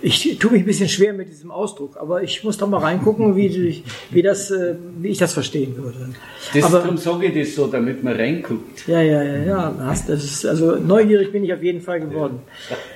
Ich 0.00 0.38
tue 0.38 0.52
mich 0.52 0.62
ein 0.62 0.66
bisschen 0.66 0.88
schwer 0.88 1.12
mit 1.12 1.28
diesem 1.28 1.50
Ausdruck, 1.50 1.96
aber 1.96 2.22
ich 2.22 2.44
muss 2.44 2.56
doch 2.56 2.68
mal 2.68 2.78
reingucken, 2.78 3.36
wie, 3.36 3.82
wie, 4.10 4.22
das, 4.22 4.50
äh, 4.50 4.76
wie 4.98 5.08
ich 5.08 5.18
das 5.18 5.32
verstehen 5.32 5.76
würde. 5.76 6.10
Das, 6.54 6.64
aber, 6.64 6.80
darum 6.80 6.96
sage 6.96 7.26
ich 7.26 7.46
das 7.46 7.54
so, 7.54 7.66
damit 7.66 8.04
man 8.04 8.14
reinguckt. 8.14 8.86
Ja, 8.86 9.00
ja, 9.00 9.22
ja, 9.22 9.44
ja. 9.44 9.74
Das 9.78 10.08
ist, 10.08 10.46
also 10.46 10.76
neugierig 10.76 11.32
bin 11.32 11.44
ich 11.44 11.52
auf 11.52 11.62
jeden 11.62 11.80
Fall 11.80 12.00
geworden. 12.00 12.40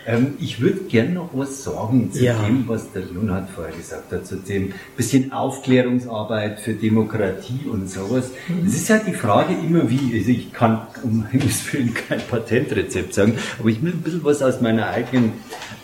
Ähm, 0.07 0.35
ich 0.41 0.61
würde 0.61 0.81
gerne 0.89 1.11
noch 1.11 1.31
was 1.33 1.65
sagen 1.65 2.13
zu 2.13 2.23
ja. 2.25 2.35
dem, 2.35 2.69
was 2.69 2.93
der 2.93 3.03
Leonhard 3.03 3.51
vorher 3.51 3.75
gesagt 3.75 4.13
hat, 4.13 4.27
zu 4.27 4.37
dem 4.37 4.73
bisschen 4.97 5.33
Aufklärungsarbeit 5.33 6.61
für 6.61 6.75
Demokratie 6.75 7.67
und 7.71 7.91
sowas. 7.91 8.31
Mhm. 8.49 8.67
Es 8.67 8.75
ist 8.75 8.89
ja 8.89 8.99
die 8.99 9.13
Frage 9.13 9.55
immer 9.55 9.91
wie, 9.91 10.17
also 10.17 10.31
ich 10.31 10.53
kann 10.53 10.87
um 11.03 11.27
Himmels 11.31 11.73
Willen 11.73 11.95
kein 11.95 12.21
Patentrezept 12.21 13.15
sagen, 13.15 13.37
aber 13.59 13.69
ich 13.69 13.83
will 13.83 13.93
ein 13.93 14.03
bisschen 14.03 14.25
was 14.25 14.43
aus 14.43 14.61
meiner 14.61 14.89
eigenen 14.89 15.33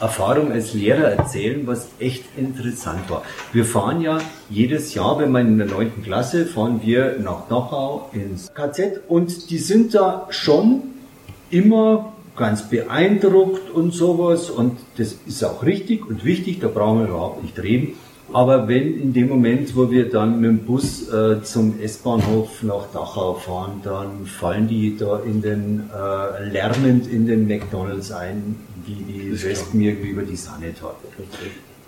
Erfahrung 0.00 0.52
als 0.52 0.74
Lehrer 0.74 1.07
erzählen, 1.10 1.66
was 1.66 1.88
echt 1.98 2.24
interessant 2.36 3.08
war. 3.08 3.22
Wir 3.52 3.64
fahren 3.64 4.00
ja 4.00 4.18
jedes 4.50 4.94
Jahr, 4.94 5.18
wenn 5.18 5.30
man 5.30 5.46
in 5.46 5.58
der 5.58 5.66
9. 5.66 6.02
Klasse, 6.02 6.46
fahren 6.46 6.80
wir 6.82 7.18
nach 7.18 7.48
Dachau 7.48 8.10
ins 8.12 8.52
KZ 8.54 9.00
und 9.08 9.50
die 9.50 9.58
sind 9.58 9.94
da 9.94 10.26
schon 10.30 10.82
immer 11.50 12.12
ganz 12.36 12.68
beeindruckt 12.68 13.70
und 13.70 13.92
sowas 13.92 14.48
und 14.48 14.78
das 14.96 15.16
ist 15.26 15.44
auch 15.44 15.64
richtig 15.64 16.08
und 16.08 16.24
wichtig, 16.24 16.60
da 16.60 16.68
brauchen 16.68 17.00
wir 17.00 17.08
überhaupt 17.08 17.42
nicht 17.42 17.58
reden. 17.60 17.94
Aber 18.32 18.68
wenn 18.68 19.00
in 19.00 19.12
dem 19.14 19.28
Moment, 19.28 19.74
wo 19.74 19.90
wir 19.90 20.10
dann 20.10 20.40
mit 20.40 20.50
dem 20.50 20.58
Bus 20.58 21.08
äh, 21.08 21.42
zum 21.42 21.80
S-Bahnhof 21.80 22.62
nach 22.62 22.86
Dachau 22.92 23.34
fahren, 23.34 23.80
dann 23.82 24.26
fallen 24.26 24.68
die 24.68 24.96
da 24.98 25.20
in 25.20 25.40
den, 25.40 25.88
äh, 25.94 26.44
lärmend 26.44 27.10
in 27.10 27.26
den 27.26 27.48
McDonalds 27.48 28.12
ein, 28.12 28.56
die 28.88 29.04
die 29.04 29.42
Wespen 29.42 29.80
irgendwie 29.80 30.08
über 30.08 30.22
die 30.22 30.36
Sanne 30.36 30.68
hat. 30.68 30.96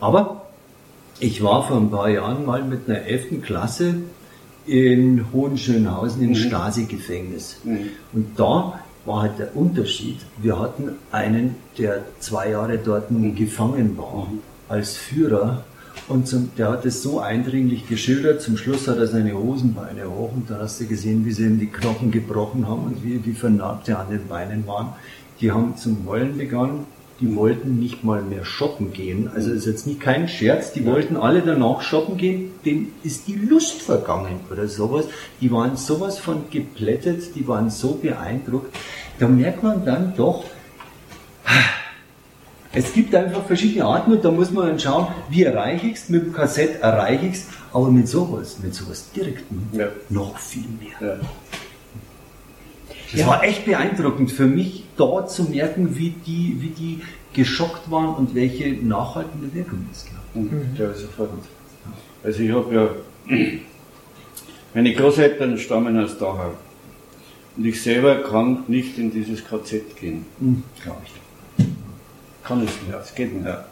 Aber 0.01 0.47
ich 1.19 1.43
war 1.43 1.67
vor 1.67 1.77
ein 1.77 1.91
paar 1.91 2.09
Jahren 2.09 2.47
mal 2.47 2.63
mit 2.65 2.89
einer 2.89 3.03
11. 3.03 3.43
Klasse 3.43 3.95
in 4.67 5.27
Hohenschönhausen 5.33 6.23
im 6.23 6.31
mhm. 6.31 6.35
Stasi-Gefängnis. 6.35 7.59
Mhm. 7.65 7.91
Und 8.13 8.27
da 8.39 8.81
war 9.05 9.23
halt 9.23 9.39
der 9.39 9.57
Unterschied. 9.57 10.19
Wir 10.39 10.59
hatten 10.59 10.91
einen, 11.11 11.57
der 11.79 12.05
zwei 12.21 12.51
Jahre 12.51 12.79
dort 12.79 13.11
mhm. 13.11 13.35
gefangen 13.35 13.97
war, 13.97 14.29
mhm. 14.31 14.41
als 14.69 14.97
Führer 14.97 15.65
Und 16.09 16.27
zum, 16.27 16.51
der 16.57 16.71
hat 16.71 16.87
es 16.87 17.03
so 17.03 17.21
eindringlich 17.21 17.87
geschildert. 17.89 18.43
Zum 18.43 18.57
Schluss 18.57 18.89
hat 18.89 18.99
er 18.99 19.07
seine 19.07 19.35
Hosenbeine 19.35 20.11
hoch 20.11 20.33
und 20.33 20.51
da 20.51 20.59
hast 20.59 20.81
du 20.81 20.87
gesehen, 20.87 21.25
wie 21.25 21.33
sie 21.33 21.45
ihm 21.45 21.59
die 21.59 21.67
Knochen 21.67 22.11
gebrochen 22.11 22.67
haben 22.67 22.85
und 22.85 23.05
wie, 23.05 23.25
wie 23.25 23.33
vernarbt 23.33 23.89
er 23.89 24.01
an 24.01 24.11
den 24.11 24.27
Beinen 24.27 24.67
waren. 24.67 24.93
Die 25.41 25.53
haben 25.53 25.77
zum 25.77 26.07
Heulen 26.07 26.37
begonnen. 26.37 26.87
Die 27.21 27.37
wollten 27.37 27.79
nicht 27.79 28.03
mal 28.03 28.23
mehr 28.23 28.47
shoppen 28.47 28.93
gehen. 28.93 29.31
Also 29.35 29.51
ist 29.51 29.67
jetzt 29.67 29.87
nicht 29.87 30.01
kein 30.01 30.27
Scherz. 30.27 30.73
Die 30.73 30.87
wollten 30.87 31.17
alle 31.17 31.43
danach 31.43 31.83
shoppen 31.83 32.17
gehen. 32.17 32.53
Denen 32.65 32.93
ist 33.03 33.29
die 33.29 33.35
Lust 33.35 33.83
vergangen 33.83 34.41
oder 34.51 34.69
sowas. 34.69 35.05
Die 35.41 35.51
waren 35.53 35.77
sowas 35.77 36.19
von 36.19 36.45
geplättet. 36.51 37.35
Die 37.35 37.47
waren 37.47 37.69
so 37.71 37.95
beeindruckt. 37.95 38.75
Da 39.19 39.29
merkt 39.29 39.63
man 39.63 39.85
dann 39.85 40.15
doch, 40.17 40.45
es 42.73 42.93
gibt 42.93 43.15
einfach 43.15 43.45
verschiedene 43.45 43.85
Arten 43.85 44.13
und 44.13 44.25
da 44.25 44.31
muss 44.31 44.51
man 44.53 44.69
dann 44.69 44.79
schauen, 44.79 45.09
wie 45.29 45.43
erreiche 45.43 45.89
ich 45.89 45.95
es, 45.95 46.09
mit 46.09 46.23
dem 46.23 46.33
Kassett 46.33 46.81
erreiche 46.81 47.27
ich 47.27 47.33
es, 47.35 47.47
aber 47.73 47.91
mit 47.91 48.07
sowas, 48.09 48.59
mit 48.63 48.75
sowas 48.75 49.11
Direktem 49.15 49.63
ja. 49.73 49.89
noch 50.09 50.39
viel 50.39 50.65
mehr. 50.81 51.17
Ja. 51.17 51.21
Das 53.13 53.21
ja. 53.21 53.27
war 53.27 53.45
echt 53.45 53.65
beeindruckend 53.65 54.31
für 54.31 54.47
mich, 54.47 54.85
dort 54.97 55.31
zu 55.31 55.45
merken, 55.45 55.97
wie 55.97 56.15
die, 56.27 56.57
wie 56.61 56.69
die 56.69 57.01
geschockt 57.33 57.91
waren 57.91 58.15
und 58.15 58.35
welche 58.35 58.73
nachhaltende 58.73 59.53
Wirkung 59.55 59.87
das 59.91 60.05
gehabt 60.05 60.37
mhm. 60.37 60.77
Ja, 60.77 60.93
sofort. 60.93 61.31
Also 62.23 62.41
ich 62.41 62.53
habe 62.53 62.75
ja, 62.75 63.37
meine 64.75 64.95
Großeltern 64.95 65.59
stammen 65.59 65.99
aus 65.99 66.19
Dachau. 66.19 66.53
Und 67.57 67.65
ich 67.65 67.83
selber 67.83 68.17
kann 68.17 68.65
nicht 68.69 68.97
in 68.99 69.13
dieses 69.13 69.45
KZ 69.45 69.97
gehen. 69.97 70.25
Mhm. 70.39 70.63
Glaube 70.83 71.01
ich 71.05 71.21
kann 72.51 72.65
es 72.65 72.71
nicht, 72.87 72.99
es 73.01 73.15
geht 73.15 73.33
nicht. 73.33 73.47
Ja. 73.47 73.65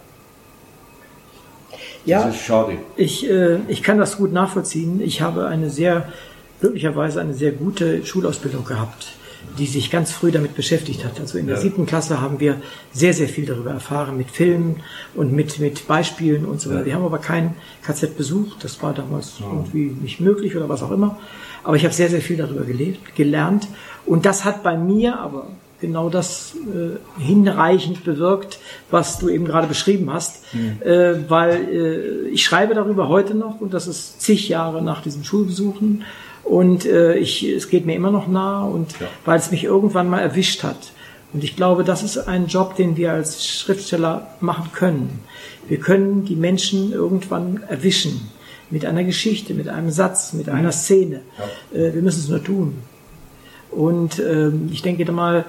Ja, 2.04 2.26
das 2.26 2.36
ist 2.36 2.42
schade. 2.42 2.78
Ich, 2.96 3.28
äh, 3.28 3.58
ich 3.66 3.82
kann 3.82 3.98
das 3.98 4.16
gut 4.16 4.32
nachvollziehen. 4.32 5.00
Ich 5.00 5.20
habe 5.20 5.46
eine 5.48 5.68
sehr, 5.68 6.12
glücklicherweise 6.60 7.20
eine 7.20 7.34
sehr 7.34 7.52
gute 7.52 8.06
Schulausbildung 8.06 8.64
gehabt, 8.64 9.14
die 9.58 9.66
sich 9.66 9.90
ganz 9.90 10.12
früh 10.12 10.30
damit 10.30 10.54
beschäftigt 10.54 11.04
hat. 11.04 11.20
Also 11.20 11.38
in 11.38 11.46
der 11.46 11.56
ja. 11.56 11.62
siebten 11.62 11.86
Klasse 11.86 12.20
haben 12.20 12.40
wir 12.40 12.60
sehr, 12.92 13.14
sehr 13.14 13.28
viel 13.28 13.46
darüber 13.46 13.70
erfahren, 13.70 14.16
mit 14.16 14.30
Filmen 14.30 14.80
und 15.14 15.32
mit, 15.32 15.58
mit 15.58 15.86
Beispielen 15.86 16.44
und 16.44 16.60
so 16.60 16.70
weiter. 16.70 16.80
Ja. 16.80 16.86
Wir 16.86 16.94
haben 16.94 17.04
aber 17.04 17.18
kein 17.18 17.54
KZ 17.82 18.16
besucht, 18.16 18.64
das 18.64 18.82
war 18.82 18.94
damals 18.94 19.38
ja. 19.40 19.46
irgendwie 19.46 19.96
nicht 20.00 20.20
möglich 20.20 20.56
oder 20.56 20.68
was 20.68 20.82
auch 20.82 20.90
immer. 20.90 21.18
Aber 21.64 21.76
ich 21.76 21.84
habe 21.84 21.94
sehr, 21.94 22.08
sehr 22.08 22.20
viel 22.20 22.36
darüber 22.36 22.64
gelebt, 22.64 23.14
gelernt. 23.14 23.68
Und 24.06 24.26
das 24.26 24.44
hat 24.44 24.62
bei 24.62 24.76
mir 24.76 25.18
aber 25.18 25.48
genau 25.80 26.08
das 26.08 26.54
äh, 26.56 27.22
hinreichend 27.22 28.04
bewirkt, 28.04 28.58
was 28.90 29.18
du 29.18 29.28
eben 29.28 29.44
gerade 29.44 29.66
beschrieben 29.66 30.12
hast, 30.12 30.42
mhm. 30.52 30.82
äh, 30.82 31.30
weil 31.30 31.68
äh, 31.68 32.28
ich 32.28 32.44
schreibe 32.44 32.74
darüber 32.74 33.08
heute 33.08 33.34
noch 33.34 33.60
und 33.60 33.74
das 33.74 33.86
ist 33.86 34.20
zig 34.20 34.48
Jahre 34.48 34.82
nach 34.82 35.02
diesen 35.02 35.24
Schulbesuchen 35.24 36.04
und 36.48 36.86
äh, 36.86 37.14
ich, 37.14 37.44
es 37.44 37.68
geht 37.68 37.86
mir 37.86 37.94
immer 37.94 38.10
noch 38.10 38.26
nah 38.26 38.64
und 38.64 38.92
ja. 39.00 39.06
weil 39.24 39.38
es 39.38 39.50
mich 39.50 39.64
irgendwann 39.64 40.08
mal 40.08 40.20
erwischt 40.20 40.62
hat. 40.62 40.92
Und 41.32 41.44
ich 41.44 41.56
glaube, 41.56 41.84
das 41.84 42.02
ist 42.02 42.16
ein 42.16 42.46
Job, 42.46 42.76
den 42.76 42.96
wir 42.96 43.12
als 43.12 43.46
Schriftsteller 43.46 44.28
machen 44.40 44.70
können. 44.72 45.20
Wir 45.68 45.78
können 45.78 46.24
die 46.24 46.36
Menschen 46.36 46.92
irgendwann 46.92 47.62
erwischen 47.68 48.30
mit 48.70 48.86
einer 48.86 49.04
Geschichte, 49.04 49.52
mit 49.54 49.68
einem 49.68 49.90
Satz, 49.90 50.32
mit 50.32 50.48
einer 50.48 50.72
Szene. 50.72 51.20
Ja. 51.72 51.78
Äh, 51.78 51.94
wir 51.94 52.02
müssen 52.02 52.20
es 52.20 52.28
nur 52.28 52.42
tun. 52.42 52.78
Und 53.70 54.18
ähm, 54.18 54.70
ich 54.72 54.82
denke 54.82 55.10
mal, 55.12 55.44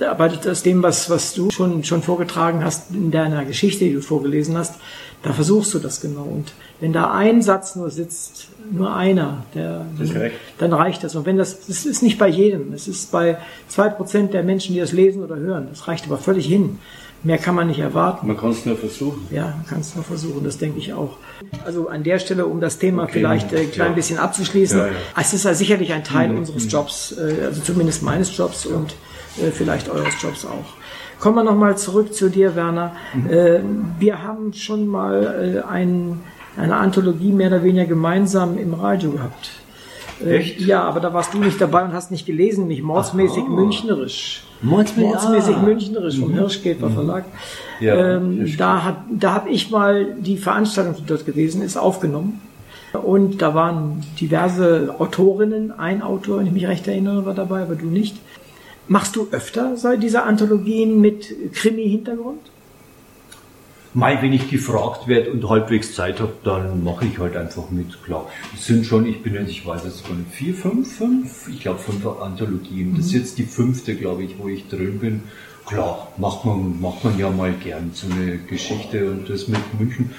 aber 0.00 0.30
aus 0.48 0.62
dem, 0.62 0.82
was, 0.82 1.10
was 1.10 1.34
du 1.34 1.50
schon, 1.50 1.84
schon 1.84 2.02
vorgetragen 2.02 2.64
hast 2.64 2.90
in 2.92 3.10
deiner 3.10 3.44
Geschichte, 3.44 3.84
die 3.84 3.94
du 3.94 4.00
vorgelesen 4.00 4.56
hast, 4.56 4.74
da 5.22 5.32
versuchst 5.32 5.72
du 5.74 5.78
das 5.78 6.00
genau. 6.00 6.22
Und 6.22 6.52
wenn 6.80 6.92
da 6.92 7.12
ein 7.12 7.42
Satz 7.42 7.76
nur 7.76 7.90
sitzt, 7.90 8.48
nur 8.70 8.94
einer, 8.94 9.44
der, 9.54 9.86
dann, 9.98 10.30
dann 10.58 10.72
reicht 10.72 11.02
das. 11.02 11.16
Und 11.16 11.26
wenn 11.26 11.38
das, 11.38 11.66
das 11.66 11.86
ist 11.86 12.02
nicht 12.02 12.18
bei 12.18 12.28
jedem, 12.28 12.72
es 12.74 12.88
ist 12.88 13.10
bei 13.10 13.38
zwei 13.68 13.88
Prozent 13.88 14.34
der 14.34 14.42
Menschen, 14.42 14.74
die 14.74 14.80
das 14.80 14.92
lesen 14.92 15.22
oder 15.24 15.36
hören. 15.36 15.68
Das 15.70 15.88
reicht 15.88 16.04
aber 16.04 16.18
völlig 16.18 16.46
hin. 16.46 16.78
Mehr 17.24 17.38
kann 17.38 17.54
man 17.54 17.68
nicht 17.68 17.78
erwarten. 17.78 18.26
Man 18.26 18.36
kann 18.36 18.50
es 18.50 18.66
nur 18.66 18.76
versuchen. 18.76 19.26
Ja, 19.30 19.46
man 19.56 19.66
kann 19.66 19.80
es 19.80 19.94
nur 19.94 20.04
versuchen, 20.04 20.44
das 20.44 20.58
denke 20.58 20.78
ich 20.78 20.92
auch. 20.92 21.16
Also 21.64 21.88
an 21.88 22.02
der 22.02 22.18
Stelle, 22.18 22.44
um 22.44 22.60
das 22.60 22.78
Thema 22.78 23.04
okay, 23.04 23.12
vielleicht 23.14 23.52
äh, 23.52 23.60
ein 23.60 23.70
klein 23.70 23.88
ja. 23.88 23.94
bisschen 23.94 24.18
abzuschließen, 24.18 24.78
ja, 24.78 24.86
ja. 24.88 24.92
es 25.18 25.32
ist 25.32 25.44
ja 25.44 25.54
sicherlich 25.54 25.92
ein 25.94 26.04
Teil 26.04 26.28
mhm. 26.28 26.38
unseres 26.38 26.70
Jobs, 26.70 27.12
äh, 27.12 27.44
also 27.46 27.62
zumindest 27.62 28.02
meines 28.02 28.36
Jobs 28.36 28.66
und 28.66 28.94
äh, 29.42 29.50
vielleicht 29.50 29.88
eures 29.88 30.20
Jobs 30.20 30.44
auch. 30.44 30.74
Kommen 31.18 31.36
wir 31.36 31.44
nochmal 31.44 31.78
zurück 31.78 32.12
zu 32.12 32.28
dir, 32.28 32.54
Werner. 32.54 32.94
Mhm. 33.14 33.30
Äh, 33.30 33.60
wir 33.98 34.22
haben 34.22 34.52
schon 34.52 34.86
mal 34.86 35.62
äh, 35.64 35.66
ein, 35.66 36.20
eine 36.58 36.76
Anthologie 36.76 37.32
mehr 37.32 37.48
oder 37.48 37.64
weniger 37.64 37.86
gemeinsam 37.86 38.58
im 38.58 38.74
Radio 38.74 39.12
gehabt. 39.12 39.50
Äh, 40.22 40.36
Echt? 40.36 40.60
Ja, 40.60 40.82
aber 40.82 41.00
da 41.00 41.14
warst 41.14 41.32
du 41.32 41.38
nicht 41.38 41.58
dabei 41.60 41.84
und 41.84 41.94
hast 41.94 42.10
nicht 42.10 42.26
gelesen, 42.26 42.62
nämlich 42.62 42.82
mordsmäßig 42.82 43.44
Aha. 43.44 43.48
münchnerisch. 43.50 44.44
Mordsmäßig, 44.64 45.56
münchnerisch 45.58 46.18
vom. 46.18 46.32
Hirschkäfer 46.32 46.88
mhm. 46.88 46.94
Verlag. 46.94 47.24
Ja, 47.80 48.16
ähm, 48.16 48.54
da 48.56 48.84
hat, 48.84 48.96
da 49.10 49.34
habe 49.34 49.50
ich 49.50 49.70
mal 49.70 50.14
die 50.18 50.36
Veranstaltung, 50.36 50.94
die 50.98 51.06
dort 51.06 51.26
gewesen 51.26 51.62
ist, 51.62 51.76
aufgenommen. 51.76 52.40
Und 52.92 53.42
da 53.42 53.54
waren 53.54 54.04
diverse 54.20 54.94
Autorinnen, 54.98 55.72
ein 55.72 56.00
Autor, 56.00 56.38
wenn 56.38 56.46
ich 56.46 56.52
mich 56.52 56.66
recht 56.66 56.86
erinnere, 56.86 57.26
war 57.26 57.34
dabei, 57.34 57.62
aber 57.62 57.74
du 57.74 57.86
nicht. 57.86 58.16
Machst 58.86 59.16
du 59.16 59.26
öfter 59.32 59.74
diese 59.96 60.22
Anthologien 60.22 61.00
mit 61.00 61.52
Krimi-Hintergrund? 61.52 62.40
Mai, 63.96 64.20
wenn 64.20 64.32
ich 64.32 64.50
gefragt 64.50 65.06
werde 65.06 65.30
und 65.30 65.48
halbwegs 65.48 65.94
Zeit 65.94 66.18
habe, 66.18 66.32
dann 66.42 66.82
mache 66.82 67.06
ich 67.06 67.20
halt 67.20 67.36
einfach 67.36 67.70
mit, 67.70 68.02
klar. 68.02 68.26
Es 68.52 68.66
sind 68.66 68.84
schon, 68.84 69.06
ich 69.06 69.22
bin 69.22 69.34
jetzt, 69.34 69.50
ich 69.50 69.64
weiß 69.64 69.84
jetzt 69.84 70.04
von 70.04 70.26
vier, 70.32 70.52
fünf, 70.52 70.96
fünf, 70.96 71.48
ich 71.48 71.60
glaube 71.60 71.78
fünf 71.78 72.04
Anthologien. 72.04 72.96
Das 72.96 73.06
ist 73.06 73.12
mhm. 73.12 73.18
jetzt 73.20 73.38
die 73.38 73.44
fünfte, 73.44 73.94
glaube 73.94 74.24
ich, 74.24 74.36
wo 74.36 74.48
ich 74.48 74.66
drin 74.66 74.98
bin. 74.98 75.22
Klar, 75.64 76.08
macht 76.16 76.44
man, 76.44 76.80
macht 76.80 77.04
man 77.04 77.16
ja 77.18 77.30
mal 77.30 77.52
gern 77.52 77.92
so 77.94 78.08
eine 78.12 78.38
Geschichte 78.38 79.08
und 79.08 79.30
das 79.30 79.46
mit 79.46 79.60
München. 79.78 80.10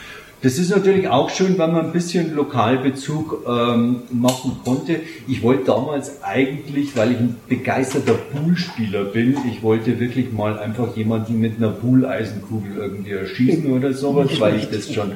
Das 0.45 0.59
ist 0.59 0.69
natürlich 0.69 1.07
auch 1.07 1.31
schön, 1.31 1.57
wenn 1.57 1.71
man 1.71 1.87
ein 1.87 1.91
bisschen 1.91 2.35
Lokalbezug 2.35 3.47
ähm, 3.49 4.03
machen 4.11 4.57
konnte. 4.63 4.99
Ich 5.27 5.41
wollte 5.41 5.65
damals 5.65 6.21
eigentlich, 6.21 6.95
weil 6.95 7.13
ich 7.13 7.17
ein 7.17 7.37
begeisterter 7.49 8.13
Poolspieler 8.13 9.05
bin, 9.05 9.37
ich 9.49 9.63
wollte 9.63 9.99
wirklich 9.99 10.31
mal 10.31 10.59
einfach 10.59 10.95
jemanden 10.95 11.39
mit 11.39 11.57
einer 11.57 11.71
Pooleisenkugel 11.71 12.77
irgendwie 12.77 13.13
erschießen 13.13 13.71
oder 13.71 13.91
sowas, 13.93 14.39
weil 14.39 14.57
ich 14.57 14.69
das 14.69 14.93
schon 14.93 15.13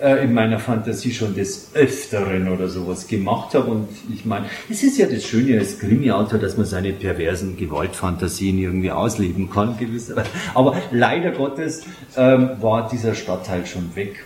äh, 0.00 0.22
in 0.22 0.32
meiner 0.32 0.60
Fantasie 0.60 1.10
schon 1.10 1.34
des 1.34 1.72
Öfteren 1.74 2.46
oder 2.46 2.68
sowas 2.68 3.08
gemacht 3.08 3.56
habe. 3.56 3.72
Und 3.72 3.88
ich 4.14 4.26
meine, 4.26 4.46
es 4.70 4.84
ist 4.84 4.96
ja 4.96 5.08
das 5.08 5.24
Schöne 5.24 5.58
als 5.58 5.80
Krimi-Autor, 5.80 6.38
dass 6.38 6.56
man 6.56 6.66
seine 6.66 6.92
perversen 6.92 7.56
Gewaltfantasien 7.56 8.56
irgendwie 8.60 8.92
ausleben 8.92 9.50
kann, 9.50 9.76
gewisserweise. 9.76 10.28
Aber 10.54 10.76
leider 10.92 11.32
Gottes 11.32 11.82
ähm, 12.16 12.50
war 12.60 12.88
dieser 12.88 13.16
Stadtteil 13.16 13.66
schon 13.66 13.96
weg. 13.96 14.24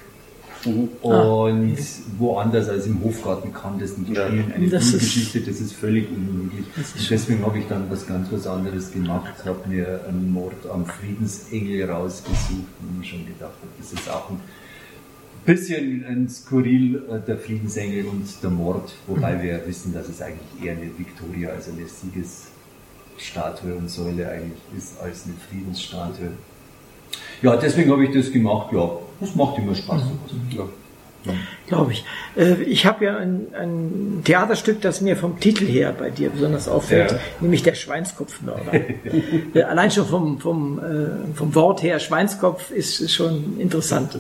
Mhm. 0.65 0.89
Und 1.01 1.79
ah. 1.79 2.19
woanders 2.19 2.69
als 2.69 2.87
im 2.87 3.03
Hofgarten 3.03 3.53
kann 3.53 3.79
das 3.79 3.97
nicht 3.99 4.17
ja. 4.17 4.27
spielen. 4.27 4.53
Eine 4.53 4.69
das 4.69 4.93
Geschichte, 4.93 5.41
das 5.41 5.61
ist 5.61 5.73
völlig 5.73 6.09
unmöglich. 6.11 6.67
Und 6.77 7.11
deswegen 7.11 7.45
habe 7.45 7.59
ich 7.59 7.67
dann 7.67 7.91
was 7.91 8.07
ganz 8.07 8.31
was 8.31 8.47
anderes 8.47 8.93
gemacht, 8.93 9.45
habe 9.45 9.69
mir 9.69 10.01
einen 10.09 10.33
Mord 10.33 10.67
am 10.73 10.87
Friedensengel 10.87 11.91
rausgesucht 11.91 12.69
und 12.81 12.99
mir 12.99 13.05
schon 13.05 13.27
gedacht, 13.27 13.53
das 13.79 13.93
ist 13.93 14.09
auch 14.09 14.31
ein 14.31 14.41
bisschen 15.45 16.05
ein 16.05 16.29
Skurril, 16.29 17.03
äh, 17.11 17.21
der 17.27 17.39
Friedensengel 17.39 18.07
und 18.07 18.27
der 18.43 18.51
Mord, 18.51 18.93
wobei 19.07 19.37
mhm. 19.37 19.43
wir 19.43 19.67
wissen, 19.67 19.93
dass 19.93 20.09
es 20.09 20.23
eigentlich 20.23 20.65
eher 20.65 20.73
eine 20.73 20.91
Victoria, 20.97 21.51
also 21.51 21.73
eine 21.73 21.87
Siegesstatue 21.89 23.75
und 23.75 23.89
Säule 23.91 24.29
eigentlich 24.31 24.61
ist, 24.77 25.01
als 25.01 25.25
eine 25.25 25.35
Friedensstatue. 25.49 26.31
Ja, 27.43 27.57
deswegen 27.57 27.91
habe 27.91 28.05
ich 28.05 28.13
das 28.13 28.33
gemacht, 28.33 28.73
ja. 28.73 28.91
Das 29.21 29.35
macht 29.35 29.59
immer 29.59 29.75
Spaß. 29.75 30.03
Mhm. 30.03 30.57
Ja. 30.57 30.65
Ja. 31.25 31.33
Glaube 31.69 31.93
ich. 31.93 32.05
Äh, 32.37 32.63
ich 32.63 32.85
habe 32.85 33.05
ja 33.05 33.17
ein, 33.17 33.47
ein, 33.55 34.23
Theaterstück, 34.25 34.81
das 34.81 35.01
mir 35.01 35.17
vom 35.17 35.39
Titel 35.39 35.67
her 35.67 35.95
bei 35.97 36.11
dir 36.11 36.31
besonders 36.31 36.69
auffällt, 36.69 37.13
ja. 37.13 37.19
nämlich 37.41 37.63
der 37.63 37.75
Schweinskopfmörder. 37.75 38.73
Äh, 39.55 39.63
allein 39.63 39.91
schon 39.91 40.07
vom, 40.07 40.41
vom, 40.41 40.79
äh, 40.79 41.35
vom 41.37 41.55
Wort 41.55 41.83
her, 41.83 41.99
Schweinskopf 42.01 42.71
ist 42.71 43.11
schon 43.11 43.59
interessant. 43.59 44.19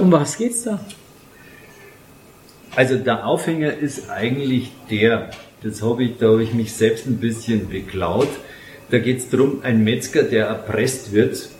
Um 0.00 0.10
was 0.12 0.38
geht's 0.38 0.64
da? 0.64 0.80
Also 2.74 2.96
der 2.96 3.26
Aufhänger 3.26 3.74
ist 3.74 4.08
eigentlich 4.10 4.72
der, 4.90 5.30
das 5.62 5.82
habe 5.82 6.04
ich, 6.04 6.18
da 6.18 6.28
habe 6.28 6.42
ich 6.42 6.54
mich 6.54 6.72
selbst 6.72 7.06
ein 7.06 7.18
bisschen 7.18 7.68
beklaut. 7.68 8.28
Da 8.90 8.98
geht 8.98 9.18
es 9.18 9.28
darum, 9.28 9.60
ein 9.62 9.84
Metzger, 9.84 10.22
der 10.22 10.46
erpresst 10.46 11.12
wird 11.12 11.50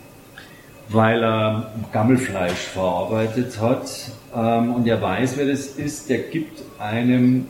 weil 0.93 1.23
er 1.23 1.73
Gammelfleisch 1.93 2.69
verarbeitet 2.73 3.61
hat 3.61 3.89
ähm, 4.35 4.75
und 4.75 4.87
er 4.87 5.01
weiß, 5.01 5.37
wer 5.37 5.47
das 5.47 5.67
ist. 5.67 6.11
Der 6.11 6.19
gibt 6.19 6.63
einem, 6.79 7.47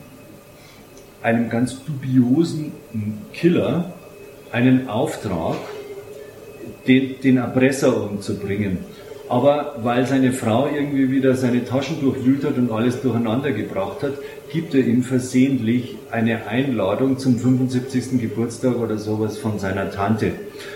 einem 1.23 1.49
ganz 1.49 1.83
dubiosen 1.83 2.71
Killer 3.33 3.93
einen 4.51 4.89
Auftrag, 4.89 5.57
den, 6.87 7.15
den 7.21 7.37
Erpresser 7.37 8.03
umzubringen. 8.03 8.79
aber 9.29 9.75
weil 9.81 10.05
seine 10.05 10.33
Frau 10.33 10.67
irgendwie 10.67 11.09
wieder 11.09 11.35
seine 11.35 11.63
Taschen 11.63 12.01
durchwühlt 12.01 12.43
hat 12.43 12.57
und 12.57 12.69
alles 12.71 13.01
durcheinander 13.01 13.51
gebracht 13.53 14.03
hat, 14.03 14.13
gibt 14.51 14.75
er 14.75 14.81
ihm 14.81 15.03
versehentlich 15.03 15.95
eine 16.11 16.47
Einladung 16.47 17.17
zum 17.17 17.39
75. 17.39 18.19
Geburtstag 18.19 18.77
oder 18.77 18.97
sowas 18.97 19.37
von 19.37 19.57
seiner 19.57 19.89
Tante. 19.89 20.33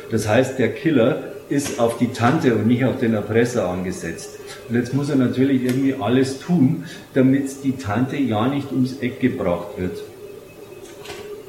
Das 0.09 0.29
heißt, 0.29 0.57
der 0.57 0.69
Killer 0.73 1.34
ist 1.49 1.79
auf 1.79 1.97
die 1.97 2.11
Tante 2.11 2.55
und 2.55 2.67
nicht 2.67 2.85
auf 2.85 2.99
den 2.99 3.13
Erpresser 3.13 3.69
angesetzt. 3.69 4.39
Und 4.67 4.75
jetzt 4.75 4.93
muss 4.93 5.09
er 5.09 5.15
natürlich 5.15 5.63
irgendwie 5.63 5.95
alles 5.95 6.39
tun, 6.39 6.85
damit 7.13 7.63
die 7.63 7.73
Tante 7.73 8.17
ja 8.17 8.47
nicht 8.47 8.71
ums 8.71 8.97
Eck 8.99 9.19
gebracht 9.19 9.77
wird. 9.77 10.01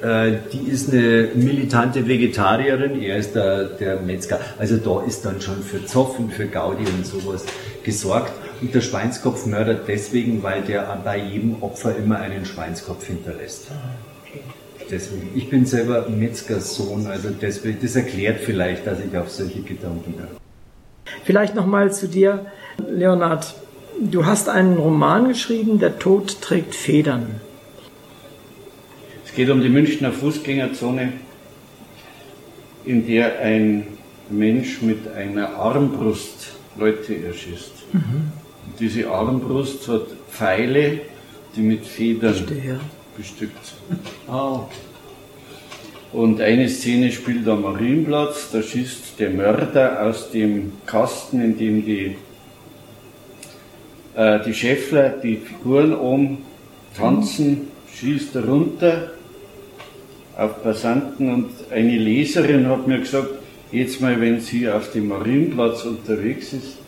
Äh, 0.02 0.38
die 0.52 0.70
ist 0.70 0.92
eine 0.92 1.30
militante 1.34 2.06
Vegetarierin, 2.06 3.00
er 3.00 3.16
ist 3.16 3.34
der, 3.34 3.64
der 3.64 4.00
Metzger. 4.00 4.40
Also 4.58 4.76
da 4.76 5.02
ist 5.06 5.24
dann 5.24 5.40
schon 5.40 5.62
für 5.62 5.84
Zoff 5.86 6.18
und 6.18 6.32
für 6.32 6.46
Gaudi 6.46 6.84
und 6.84 7.06
sowas 7.06 7.44
gesorgt. 7.82 8.32
Und 8.60 8.74
der 8.74 8.80
Schweinskopf 8.82 9.46
mördert 9.46 9.88
deswegen, 9.88 10.42
weil 10.42 10.62
der 10.62 11.00
bei 11.04 11.18
jedem 11.18 11.62
Opfer 11.62 11.96
immer 11.96 12.18
einen 12.18 12.44
Schweinskopf 12.44 13.06
hinterlässt. 13.06 13.68
Deswegen. 14.90 15.30
Ich 15.34 15.50
bin 15.50 15.66
selber 15.66 16.08
Metzgersohn, 16.08 17.06
also 17.06 17.30
deswegen, 17.30 17.78
das 17.82 17.96
erklärt 17.96 18.40
vielleicht, 18.40 18.86
dass 18.86 18.98
ich 19.00 19.16
auf 19.16 19.30
solche 19.30 19.60
Gedanken 19.60 20.14
komme. 20.14 20.28
Vielleicht 21.24 21.54
nochmal 21.54 21.92
zu 21.92 22.08
dir, 22.08 22.46
Leonard. 22.88 23.54
Du 24.00 24.26
hast 24.26 24.48
einen 24.48 24.76
Roman 24.76 25.28
geschrieben, 25.28 25.78
Der 25.78 25.98
Tod 25.98 26.40
trägt 26.40 26.74
Federn 26.74 27.40
geht 29.36 29.50
um 29.50 29.60
die 29.60 29.68
Münchner 29.68 30.12
Fußgängerzone, 30.12 31.12
in 32.86 33.06
der 33.06 33.38
ein 33.40 33.86
Mensch 34.30 34.80
mit 34.80 35.06
einer 35.08 35.56
Armbrust 35.56 36.54
Leute 36.78 37.14
erschießt. 37.14 37.72
Mhm. 37.92 38.32
diese 38.80 39.08
Armbrust 39.08 39.88
hat 39.88 40.06
Pfeile, 40.30 41.00
die 41.54 41.60
mit 41.60 41.86
Federn 41.86 42.34
Stehe. 42.34 42.80
Bestückt. 43.16 43.74
Oh. 44.28 44.66
Und 46.12 46.40
eine 46.40 46.68
Szene 46.68 47.10
spielt 47.12 47.46
am 47.48 47.62
Marienplatz, 47.62 48.50
da 48.52 48.62
schießt 48.62 49.18
der 49.18 49.30
Mörder 49.30 50.02
aus 50.02 50.30
dem 50.30 50.72
Kasten, 50.86 51.42
in 51.42 51.58
dem 51.58 51.84
die, 51.84 52.16
äh, 54.14 54.40
die 54.44 54.54
Schäffler, 54.54 55.10
die 55.10 55.36
Figuren 55.36 55.94
oben 55.94 56.38
tanzen, 56.96 57.68
schießt 57.94 58.36
er 58.36 58.46
runter 58.46 59.10
auf 60.36 60.62
Passanten 60.62 61.32
und 61.32 61.50
eine 61.70 61.96
Leserin 61.96 62.68
hat 62.68 62.86
mir 62.86 63.00
gesagt, 63.00 63.30
jetzt 63.72 64.00
mal, 64.00 64.20
wenn 64.20 64.40
sie 64.40 64.68
auf 64.68 64.92
dem 64.92 65.08
Marienplatz 65.08 65.84
unterwegs 65.84 66.52
ist, 66.52 66.78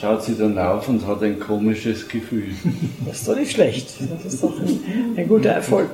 schaut 0.00 0.22
sie 0.22 0.36
dann 0.36 0.58
auf 0.58 0.88
und 0.88 1.06
hat 1.06 1.22
ein 1.22 1.38
komisches 1.38 2.08
Gefühl. 2.08 2.54
Das 3.06 3.20
ist 3.20 3.28
doch 3.28 3.36
nicht 3.36 3.52
schlecht. 3.52 3.88
Das 4.10 4.32
ist 4.32 4.42
doch 4.42 4.58
ein, 4.58 4.80
ein 5.16 5.28
guter 5.28 5.50
Erfolg. 5.50 5.90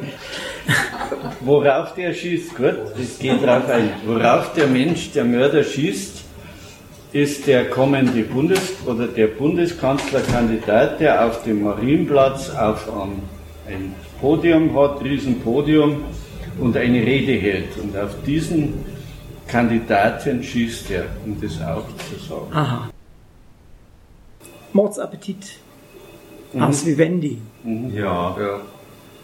Worauf 1.40 1.94
der 1.94 2.12
schießt, 2.12 2.54
gut, 2.54 2.76
das 2.96 3.18
geht 3.18 3.42
drauf 3.44 3.68
ein. 3.68 3.90
Worauf 4.06 4.52
der 4.54 4.68
Mensch, 4.68 5.10
der 5.12 5.24
Mörder 5.24 5.64
schießt, 5.64 6.22
ist 7.12 7.46
der 7.46 7.70
kommende 7.70 8.22
Bundes- 8.22 8.74
oder 8.86 9.06
der 9.06 9.28
Bundeskanzlerkandidat, 9.28 11.00
der 11.00 11.24
auf 11.24 11.42
dem 11.44 11.62
Marienplatz 11.62 12.50
auf 12.50 12.88
ein 13.66 13.94
Podium 14.20 14.78
hat, 14.78 15.02
Riesenpodium, 15.02 16.04
und 16.58 16.76
eine 16.76 17.00
Rede 17.00 17.32
hält. 17.32 17.76
Und 17.82 17.96
auf 17.96 18.10
diesen 18.26 18.74
Kandidaten 19.46 20.42
schießt 20.42 20.90
er, 20.90 21.04
um 21.24 21.40
das 21.40 21.60
auch 21.60 21.84
zu 22.08 22.28
sagen. 22.28 22.52
Aha. 22.52 22.90
Mordsappetit. 24.76 25.44
Mhm. 26.52 26.62
Ars 26.62 26.86
Vivendi. 26.86 27.38
Mhm. 27.64 27.92
Ja. 27.94 28.36
ja. 28.38 28.60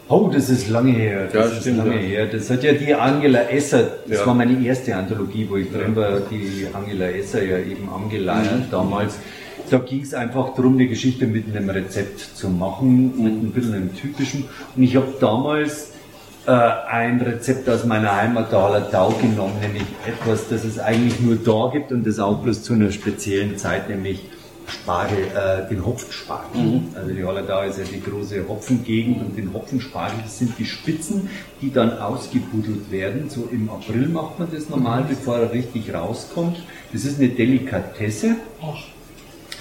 Oh, 0.09 0.29
das 0.33 0.51
ist 0.51 0.69
lange 0.69 0.93
her. 0.93 1.29
Das 1.33 1.53
ja, 1.53 1.59
ist 1.59 1.77
lange 1.79 1.95
ja. 1.95 2.01
her. 2.01 2.27
Das 2.27 2.51
hat 2.51 2.62
ja 2.65 2.73
die 2.73 2.95
Angela 2.95 3.43
Esser, 3.49 3.85
das 4.07 4.19
ja. 4.21 4.27
war 4.27 4.35
meine 4.35 4.62
erste 4.67 4.95
Anthologie, 4.97 5.47
wo 5.49 5.57
ich 5.57 5.71
drin 5.71 5.95
war, 5.95 6.21
die 6.21 6.67
Angela 6.73 7.09
Esser 7.09 7.43
ja 7.43 7.59
eben 7.59 7.88
angeleiert 7.88 8.67
mhm. 8.67 8.71
damals. 8.71 9.19
Da 9.71 9.79
ging 9.79 10.03
es 10.03 10.12
einfach 10.12 10.55
darum, 10.55 10.75
eine 10.75 10.87
Geschichte 10.87 11.27
mit 11.27 11.45
einem 11.55 11.71
Rezept 11.71 12.21
zu 12.21 12.51
machen, 12.51 13.23
mit 13.23 13.33
ein 13.33 13.53
bisschen 13.53 13.75
einem 13.75 13.95
typischen. 13.95 14.45
Und 14.77 14.83
ich 14.83 14.97
habe 14.97 15.15
damals 15.21 15.93
äh, 16.47 16.51
ein 16.51 17.21
Rezept 17.21 17.69
aus 17.71 17.85
meiner 17.85 18.15
Heimat, 18.15 18.53
der 18.53 18.62
Hallertau, 18.62 19.11
genommen, 19.21 19.55
nämlich 19.62 19.85
etwas, 20.07 20.49
das 20.49 20.65
es 20.65 20.79
eigentlich 20.79 21.21
nur 21.21 21.37
da 21.37 21.71
gibt 21.73 21.93
und 21.93 22.07
das 22.07 22.19
auch 22.19 22.38
bloß 22.38 22.65
zu 22.65 22.75
einer 22.75 22.91
speziellen 22.91 23.57
Zeit, 23.57 23.88
nämlich 23.88 24.25
Spargel, 24.73 25.19
äh, 25.19 25.69
den 25.69 25.85
Hopfenspargel. 25.85 26.61
Mhm. 26.61 26.85
Also 26.95 27.15
die 27.15 27.25
Hallertau 27.25 27.63
ist 27.63 27.79
ja 27.79 27.85
die 27.85 28.03
große 28.03 28.49
Hopfengegend 28.49 29.21
und 29.21 29.37
den 29.37 29.53
Hopfenspargel, 29.53 30.19
das 30.23 30.39
sind 30.39 30.59
die 30.59 30.65
Spitzen, 30.65 31.29
die 31.61 31.73
dann 31.73 31.99
ausgebuddelt 31.99 32.91
werden. 32.91 33.29
So 33.29 33.49
im 33.51 33.69
April 33.71 34.09
macht 34.09 34.39
man 34.39 34.49
das 34.53 34.69
normal, 34.69 35.05
bevor 35.09 35.39
er 35.39 35.53
richtig 35.53 35.93
rauskommt. 35.93 36.63
Das 36.93 37.05
ist 37.05 37.19
eine 37.21 37.29
Delikatesse. 37.29 38.37
Ach. 38.63 38.83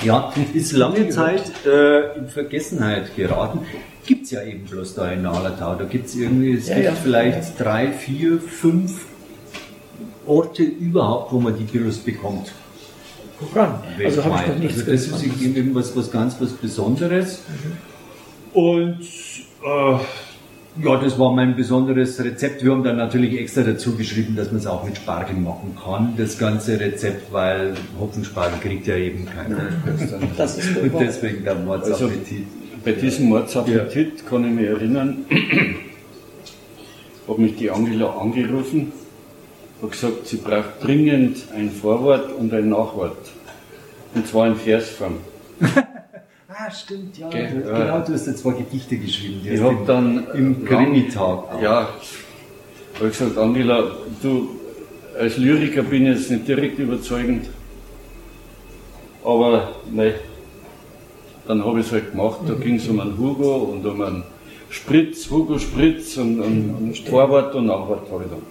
Ja, 0.04 0.34
ist 0.56 0.72
lange 0.72 1.10
Zeit 1.10 1.52
äh, 1.64 2.18
in 2.18 2.28
Vergessenheit 2.28 3.16
geraten 3.16 3.60
gibt 4.06 4.26
es 4.26 4.32
ja 4.32 4.44
eben 4.44 4.66
bloß 4.66 4.96
da 4.96 5.12
in 5.12 5.22
Nalatau. 5.22 5.76
Da 5.76 5.86
gibt 5.86 6.08
es 6.08 6.16
irgendwie, 6.16 6.54
es 6.54 6.68
ja, 6.68 6.76
gibt 6.76 6.86
ja. 6.88 6.94
vielleicht 6.96 7.60
drei, 7.60 7.92
vier, 7.92 8.40
fünf 8.40 9.06
Orte 10.26 10.64
überhaupt, 10.64 11.32
wo 11.32 11.40
man 11.40 11.58
die 11.58 11.66
bloß 11.66 12.00
bekommt. 12.00 12.52
Guck 13.42 13.58
an. 13.58 13.76
Also 14.04 14.24
habe 14.24 14.36
ich 14.42 14.48
noch 14.48 14.60
nichts 14.60 14.88
also 14.88 15.12
Das 15.12 15.24
ist 15.24 15.42
eben 15.42 15.76
was, 15.76 15.96
was 15.96 16.12
ganz 16.12 16.36
was 16.40 16.52
Besonderes. 16.52 17.42
Mhm. 17.48 18.60
Und 18.60 19.02
äh, 19.64 20.84
ja, 20.84 20.96
das 20.98 21.20
war 21.20 21.34
mein 21.34 21.56
besonderes 21.56 22.24
Rezept. 22.24 22.64
Wir 22.64 22.72
haben 22.72 22.84
dann 22.84 22.98
natürlich 22.98 23.38
extra 23.38 23.62
dazu 23.64 23.96
geschrieben, 23.98 24.36
dass 24.36 24.52
man 24.52 24.58
es 24.58 24.68
auch 24.68 24.86
mit 24.86 24.96
Spargel 24.96 25.36
machen 25.36 25.76
kann, 25.84 26.14
das 26.18 26.38
ganze 26.38 26.80
Rezept, 26.80 27.34
weil 27.34 27.74
Hopfenspargel 28.00 28.60
kriegt 28.60 28.88
ja 28.88 28.96
eben 28.96 29.26
keiner. 29.26 29.70
Das 30.38 30.58
ist 30.58 30.78
Und 30.78 30.94
deswegen 31.00 31.44
der 31.44 31.56
Mordsappetit. 31.56 32.46
Also, 32.46 32.82
bei 32.86 32.92
diesem 32.94 33.30
Mordsappetit 33.30 34.20
ja. 34.20 34.30
kann 34.30 34.46
ich 34.46 34.52
mich 34.52 34.68
erinnern, 34.68 35.26
hat 37.28 37.38
mich 37.38 37.56
die 37.58 37.70
Angela 37.70 38.18
angerufen, 38.18 38.94
hat 39.82 39.92
gesagt, 39.92 40.28
sie 40.28 40.38
braucht 40.38 40.84
dringend 40.84 41.38
ein 41.56 41.72
Vorwort 41.72 42.32
und 42.34 42.54
ein 42.54 42.70
Nachwort. 42.70 43.18
Und 44.14 44.28
zwar 44.28 44.48
in 44.48 44.56
Versform. 44.56 45.18
ah, 45.62 46.72
stimmt, 46.72 47.18
ja. 47.18 47.30
Ge 47.30 47.48
genau, 47.64 48.00
du 48.02 48.14
hast 48.14 48.28
ja 48.28 48.36
zwei 48.36 48.52
Gedichte 48.52 48.98
geschrieben. 48.98 49.42
ich 49.44 49.62
habe 49.62 49.78
dann 49.88 50.28
im 50.34 50.66
Krimi-Tag. 50.66 51.62
Ja, 51.62 51.90
habe 52.96 53.10
ich 53.10 53.18
gesagt, 53.18 53.38
Angela, 53.38 53.92
du 54.22 54.50
als 55.18 55.38
Lyriker 55.38 55.84
bin 55.84 56.06
ich 56.06 56.20
jetzt 56.20 56.32
nicht 56.32 56.48
direkt 56.48 56.80
überzeugend, 56.80 57.50
aber 59.24 59.76
nein, 59.92 60.14
dann 61.48 61.66
habe 61.66 61.80
ich 61.80 61.88
es 61.88 61.92
halt 61.92 62.12
gemacht. 62.12 62.42
Da 62.48 62.54
ging 62.54 62.76
es 62.76 62.88
um 62.88 63.00
einen 63.00 63.18
Hugo 63.18 63.56
und 63.56 63.86
um 63.86 64.02
einen 64.02 64.24
Spritz, 64.70 65.30
Hugo 65.30 65.60
Spritz 65.60 66.18
und, 66.18 66.40
und, 66.40 66.76
und 66.76 66.98
Vorwort 67.00 67.56
und 67.56 67.66
Nachwort 67.68 68.10
habe 68.12 68.24
ich 68.24 68.30
dann. 68.30 68.42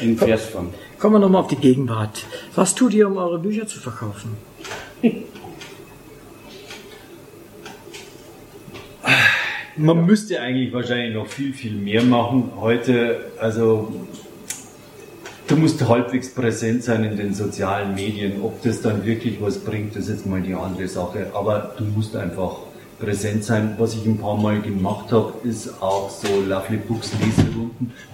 In 0.00 0.16
Versform. 0.16 0.68
Kommen 0.98 1.14
wir 1.16 1.20
nochmal 1.20 1.42
auf 1.42 1.48
die 1.48 1.56
Gegenwart. 1.56 2.24
Was 2.54 2.74
tut 2.74 2.94
ihr, 2.94 3.06
um 3.06 3.16
eure 3.16 3.38
Bücher 3.38 3.66
zu 3.66 3.78
verkaufen? 3.78 4.36
Man 9.76 10.06
müsste 10.06 10.40
eigentlich 10.40 10.72
wahrscheinlich 10.72 11.14
noch 11.14 11.28
viel, 11.28 11.52
viel 11.52 11.74
mehr 11.74 12.02
machen. 12.02 12.50
Heute, 12.60 13.30
also 13.38 13.92
Du 15.48 15.56
musst 15.56 15.88
halbwegs 15.88 16.34
präsent 16.34 16.84
sein 16.84 17.04
in 17.04 17.16
den 17.16 17.32
sozialen 17.32 17.94
Medien. 17.94 18.42
Ob 18.42 18.62
das 18.62 18.82
dann 18.82 19.06
wirklich 19.06 19.40
was 19.40 19.58
bringt, 19.58 19.96
ist 19.96 20.10
jetzt 20.10 20.26
mal 20.26 20.42
die 20.42 20.52
andere 20.52 20.86
Sache. 20.86 21.30
Aber 21.32 21.74
du 21.78 21.84
musst 21.84 22.14
einfach 22.14 22.58
präsent 23.00 23.44
sein. 23.44 23.74
Was 23.78 23.94
ich 23.94 24.04
ein 24.04 24.18
paar 24.18 24.36
Mal 24.36 24.60
gemacht 24.60 25.10
habe, 25.10 25.32
ist 25.44 25.80
auch 25.80 26.10
so 26.10 26.28
Lovely 26.46 26.76
Books 26.76 27.12
Leserunden. 27.24 27.57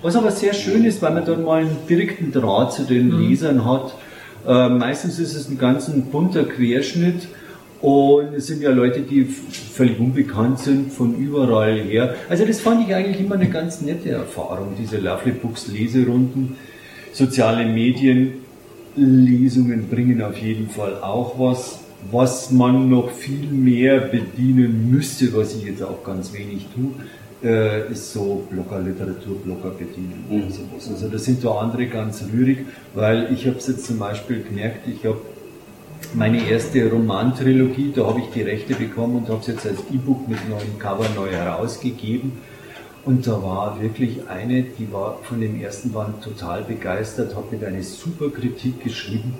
Was 0.02 0.16
aber 0.16 0.30
sehr 0.30 0.54
schön 0.54 0.84
ist, 0.84 1.02
weil 1.02 1.12
man 1.12 1.24
dann 1.24 1.44
mal 1.44 1.62
einen 1.62 1.76
direkten 1.88 2.32
Draht 2.32 2.72
zu 2.72 2.84
den 2.84 3.08
mhm. 3.08 3.28
Lesern 3.28 3.64
hat. 3.64 3.94
Äh, 4.46 4.68
meistens 4.68 5.18
ist 5.18 5.34
es 5.34 5.48
ein 5.48 5.58
ganz 5.58 5.90
bunter 6.10 6.44
Querschnitt. 6.44 7.28
Und 7.80 8.34
es 8.34 8.46
sind 8.46 8.62
ja 8.62 8.70
Leute, 8.70 9.00
die 9.00 9.24
völlig 9.24 10.00
unbekannt 10.00 10.58
sind 10.58 10.90
von 10.90 11.16
überall 11.16 11.78
her. 11.78 12.14
Also 12.30 12.46
das 12.46 12.60
fand 12.60 12.88
ich 12.88 12.94
eigentlich 12.94 13.20
immer 13.20 13.34
eine 13.34 13.50
ganz 13.50 13.82
nette 13.82 14.10
Erfahrung, 14.10 14.68
diese 14.78 14.96
Lovely 14.96 15.32
Books 15.32 15.66
Leserunden 15.68 16.56
soziale 17.14 17.64
Medien, 17.64 18.34
Lesungen 18.96 19.88
bringen 19.88 20.22
auf 20.22 20.36
jeden 20.36 20.68
Fall 20.68 21.02
auch 21.02 21.38
was. 21.38 21.80
Was 22.10 22.50
man 22.50 22.90
noch 22.90 23.10
viel 23.10 23.46
mehr 23.46 23.98
bedienen 23.98 24.90
müsste, 24.90 25.34
was 25.34 25.54
ich 25.56 25.64
jetzt 25.64 25.82
auch 25.82 26.04
ganz 26.04 26.34
wenig 26.34 26.66
tue, 26.74 26.90
äh, 27.44 27.92
ist 27.92 28.12
so 28.12 28.46
Blogger, 28.50 28.80
Literaturblogger 28.80 29.70
bedienen 29.70 30.24
mhm. 30.28 30.44
Also 30.90 31.08
da 31.08 31.18
sind 31.18 31.44
da 31.44 31.50
andere 31.58 31.86
ganz 31.86 32.24
rührig, 32.32 32.66
weil 32.94 33.32
ich 33.32 33.46
habe 33.46 33.58
es 33.58 33.66
jetzt 33.66 33.86
zum 33.86 33.98
Beispiel 33.98 34.42
gemerkt, 34.42 34.88
ich 34.88 35.04
habe 35.04 35.20
meine 36.14 36.48
erste 36.48 36.90
Romantrilogie, 36.90 37.92
da 37.94 38.06
habe 38.06 38.20
ich 38.20 38.26
die 38.34 38.42
Rechte 38.42 38.74
bekommen 38.74 39.16
und 39.16 39.28
habe 39.28 39.40
es 39.40 39.46
jetzt 39.48 39.66
als 39.66 39.80
E-Book 39.92 40.28
mit 40.28 40.38
neuem 40.48 40.78
Cover 40.78 41.08
neu 41.14 41.30
herausgegeben. 41.30 42.32
Und 43.04 43.26
da 43.26 43.42
war 43.42 43.80
wirklich 43.82 44.28
eine, 44.28 44.62
die 44.62 44.90
war 44.90 45.18
von 45.22 45.40
dem 45.40 45.60
ersten 45.60 45.92
Band 45.92 46.22
total 46.22 46.62
begeistert, 46.62 47.36
hat 47.36 47.52
mir 47.52 47.66
eine 47.66 47.82
super 47.82 48.30
Kritik 48.30 48.82
geschrieben. 48.82 49.34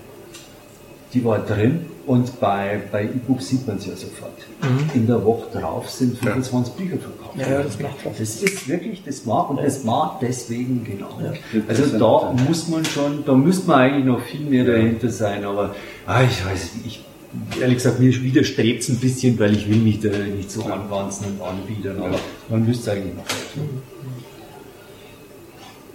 Die 1.15 1.25
war 1.25 1.39
drin 1.39 1.87
und 2.07 2.39
bei, 2.41 2.83
bei 2.93 3.05
E-Book 3.05 3.41
sieht 3.41 3.67
man 3.67 3.77
es 3.77 3.87
ja 3.87 3.97
sofort. 3.97 4.33
Mhm. 4.62 4.91
In 4.95 5.07
der 5.07 5.25
Woche 5.25 5.59
drauf 5.59 5.89
sind 5.89 6.19
25 6.19 6.75
ja. 6.75 6.81
Bücher 6.81 6.99
verkauft. 6.99 7.39
Ja, 7.39 7.51
ja, 7.51 7.62
das 7.62 7.81
macht 7.81 8.05
was. 8.05 8.19
Das 8.19 8.43
ist 8.43 8.69
wirklich, 8.69 9.03
das 9.05 9.27
war 9.27 9.49
und 9.49 9.59
das 9.59 9.87
war 9.87 10.19
deswegen 10.21 10.85
genau. 10.85 11.19
Ja. 11.23 11.33
Also 11.69 11.99
da 11.99 12.35
muss 12.47 12.69
man 12.69 12.85
schon, 12.85 13.25
da 13.25 13.35
müsste 13.35 13.69
man 13.69 13.79
eigentlich 13.79 14.05
noch 14.05 14.21
viel 14.21 14.41
mehr 14.41 14.65
dahinter 14.65 15.09
sein, 15.09 15.45
aber 15.45 15.75
ah, 16.07 16.23
ich 16.23 16.45
weiß 16.45 16.75
nicht, 16.77 16.87
ich 16.87 17.61
ehrlich 17.61 17.79
gesagt, 17.79 18.01
mir 18.01 18.12
widerstrebt 18.23 18.83
es 18.83 18.89
ein 18.89 18.99
bisschen, 18.99 19.39
weil 19.39 19.55
ich 19.55 19.69
will 19.69 19.79
mich 19.79 20.01
da 20.01 20.09
nicht 20.09 20.51
so 20.51 20.65
anwanzen 20.65 21.27
und 21.27 21.47
anbieten, 21.47 21.97
aber 21.99 22.19
man 22.49 22.65
müsste 22.65 22.91
es 22.91 22.97
eigentlich 22.97 23.15
noch. 23.15 23.25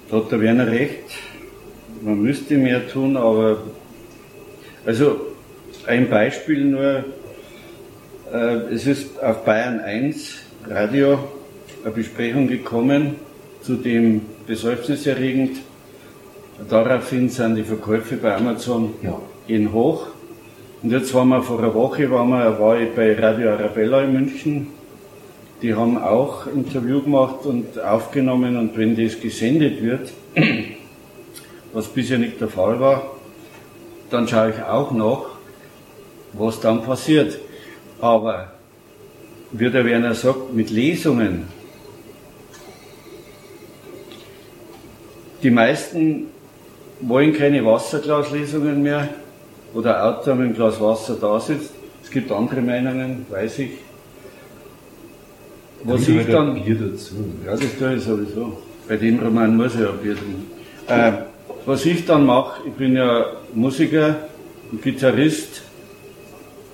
Da 0.09 0.17
hat 0.17 0.32
der 0.32 0.41
Werner 0.41 0.67
recht, 0.67 1.03
man 2.01 2.22
müsste 2.22 2.57
mehr 2.57 2.88
tun, 2.88 3.15
aber 3.15 3.57
also 4.89 5.17
ein 5.85 6.09
Beispiel 6.09 6.65
nur, 6.65 7.03
äh, 8.33 8.73
es 8.73 8.87
ist 8.87 9.21
auf 9.21 9.45
Bayern 9.45 9.81
1 9.81 10.33
Radio 10.67 11.19
eine 11.83 11.93
Besprechung 11.93 12.47
gekommen, 12.47 13.17
zu 13.61 13.75
dem 13.75 14.21
besäufniserregend. 14.47 15.57
Daraufhin 16.67 17.29
sind 17.29 17.53
die 17.53 17.63
Verkäufe 17.63 18.15
bei 18.15 18.35
Amazon 18.35 18.95
ja. 19.03 19.21
gehen 19.45 19.71
hoch. 19.71 20.07
Und 20.81 20.91
jetzt 20.91 21.13
waren 21.13 21.29
wir 21.29 21.43
vor 21.43 21.59
einer 21.59 21.75
Woche 21.75 22.09
waren 22.09 22.29
wir, 22.29 22.59
war 22.59 22.79
ich 22.79 22.89
bei 22.95 23.13
Radio 23.13 23.51
Arabella 23.51 24.01
in 24.05 24.13
München. 24.13 24.67
Die 25.61 25.75
haben 25.75 25.99
auch 25.99 26.47
ein 26.47 26.65
Interview 26.65 27.03
gemacht 27.03 27.45
und 27.45 27.79
aufgenommen 27.79 28.57
und 28.57 28.75
wenn 28.75 28.95
das 28.95 29.21
gesendet 29.21 29.83
wird, 29.83 30.11
was 31.73 31.87
bisher 31.89 32.17
nicht 32.17 32.41
der 32.41 32.47
Fall 32.47 32.79
war, 32.79 33.18
dann 34.10 34.28
schaue 34.28 34.51
ich 34.51 34.64
auch 34.64 34.91
nach, 34.91 35.26
was 36.34 36.60
dann 36.60 36.84
passiert. 36.84 37.39
Aber 38.01 38.51
wie 39.51 39.70
der 39.70 39.86
Werner 39.86 40.14
sagt, 40.14 40.53
mit 40.53 40.70
Lesungen, 40.70 41.47
die 45.41 45.51
meisten 45.51 46.28
wollen 47.01 47.34
keine 47.34 47.66
Wasserglaslesungen 47.66 48.82
mehr, 48.82 49.10
oder 49.74 50.03
Auto 50.03 50.34
mit 50.34 50.45
einem 50.45 50.55
Glas 50.55 50.80
Wasser 50.82 51.16
da 51.20 51.39
sitzt. 51.39 51.74
Es 52.03 52.10
gibt 52.10 52.32
andere 52.32 52.62
Meinungen, 52.62 53.26
weiß 53.30 53.60
ich. 53.60 53.72
Was 55.84 56.07
ich 56.07 56.26
dann. 56.28 56.62
Bier 56.64 56.76
dazu. 56.76 57.16
Ja, 57.45 57.51
das 57.51 57.78
tue 57.78 57.95
ich 57.95 58.03
sowieso. 58.03 58.57
Bei 58.88 58.97
dem 58.97 59.20
Roman 59.20 59.55
muss 59.55 59.76
ich 59.76 59.82
ja 59.82 59.91
Bier 59.91 60.16
trinken. 60.16 60.47
Äh, 60.88 61.12
was 61.66 61.86
ich 61.86 62.05
dann 62.05 62.26
mache, 62.26 62.64
ich 62.68 62.74
bin 62.74 62.95
ja 62.95 63.26
Musiker, 63.53 64.15
Gitarrist 64.83 65.63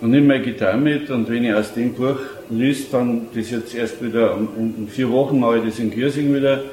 und 0.01 0.11
nehme 0.11 0.27
meine 0.27 0.43
Gitarre 0.43 0.77
mit 0.77 1.09
und 1.09 1.29
wenn 1.29 1.45
ich 1.45 1.53
aus 1.53 1.73
dem 1.73 1.93
Buch 1.93 2.19
liest, 2.49 2.93
dann 2.93 3.27
das 3.33 3.49
jetzt 3.49 3.73
erst 3.73 4.03
wieder, 4.03 4.37
in 4.57 4.87
vier 4.87 5.09
Wochen 5.09 5.39
mache 5.39 5.59
ich 5.59 5.65
das 5.65 5.79
in 5.79 5.91
Kirsing 5.91 6.33
wieder, 6.33 6.63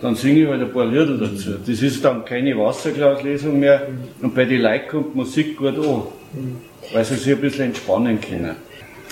dann 0.00 0.14
singe 0.14 0.42
ich 0.42 0.48
halt 0.48 0.62
ein 0.62 0.72
paar 0.72 0.86
Lieder 0.86 1.16
dazu. 1.16 1.52
Das 1.66 1.82
ist 1.82 2.04
dann 2.04 2.24
keine 2.24 2.56
Wasserglaslesung 2.58 3.58
mehr 3.58 3.86
und 4.22 4.34
bei 4.34 4.44
den 4.44 4.62
Leuten 4.62 4.88
kommt 4.88 5.14
Musik 5.14 5.56
gut 5.56 5.78
an, 5.78 6.02
weil 6.92 7.04
sie 7.04 7.16
sich 7.16 7.32
ein 7.34 7.40
bisschen 7.40 7.66
entspannen 7.66 8.20
können. 8.20 8.56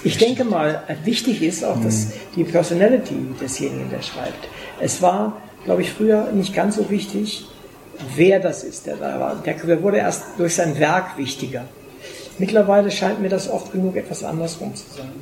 Ich 0.02 0.18
denke 0.18 0.44
mal, 0.44 0.82
wichtig 1.04 1.42
ist 1.42 1.64
auch 1.64 1.82
dass 1.82 2.12
die 2.36 2.44
Personality 2.44 3.14
desjenigen, 3.40 3.88
der 3.90 4.02
schreibt. 4.02 4.48
Es 4.80 5.00
war, 5.00 5.40
glaube 5.64 5.82
ich, 5.82 5.90
früher 5.90 6.30
nicht 6.32 6.54
ganz 6.54 6.76
so 6.76 6.90
wichtig, 6.90 7.46
wer 8.16 8.40
das 8.40 8.64
ist, 8.64 8.86
der 8.86 8.96
da 8.96 9.20
war. 9.20 9.36
Der 9.44 9.82
wurde 9.82 9.98
erst 9.98 10.24
durch 10.38 10.54
sein 10.54 10.78
Werk 10.78 11.16
wichtiger. 11.16 11.64
Mittlerweile 12.38 12.90
scheint 12.90 13.20
mir 13.20 13.28
das 13.28 13.48
oft 13.48 13.72
genug 13.72 13.96
etwas 13.96 14.24
andersrum 14.24 14.74
zu 14.74 14.84
sein. 14.96 15.12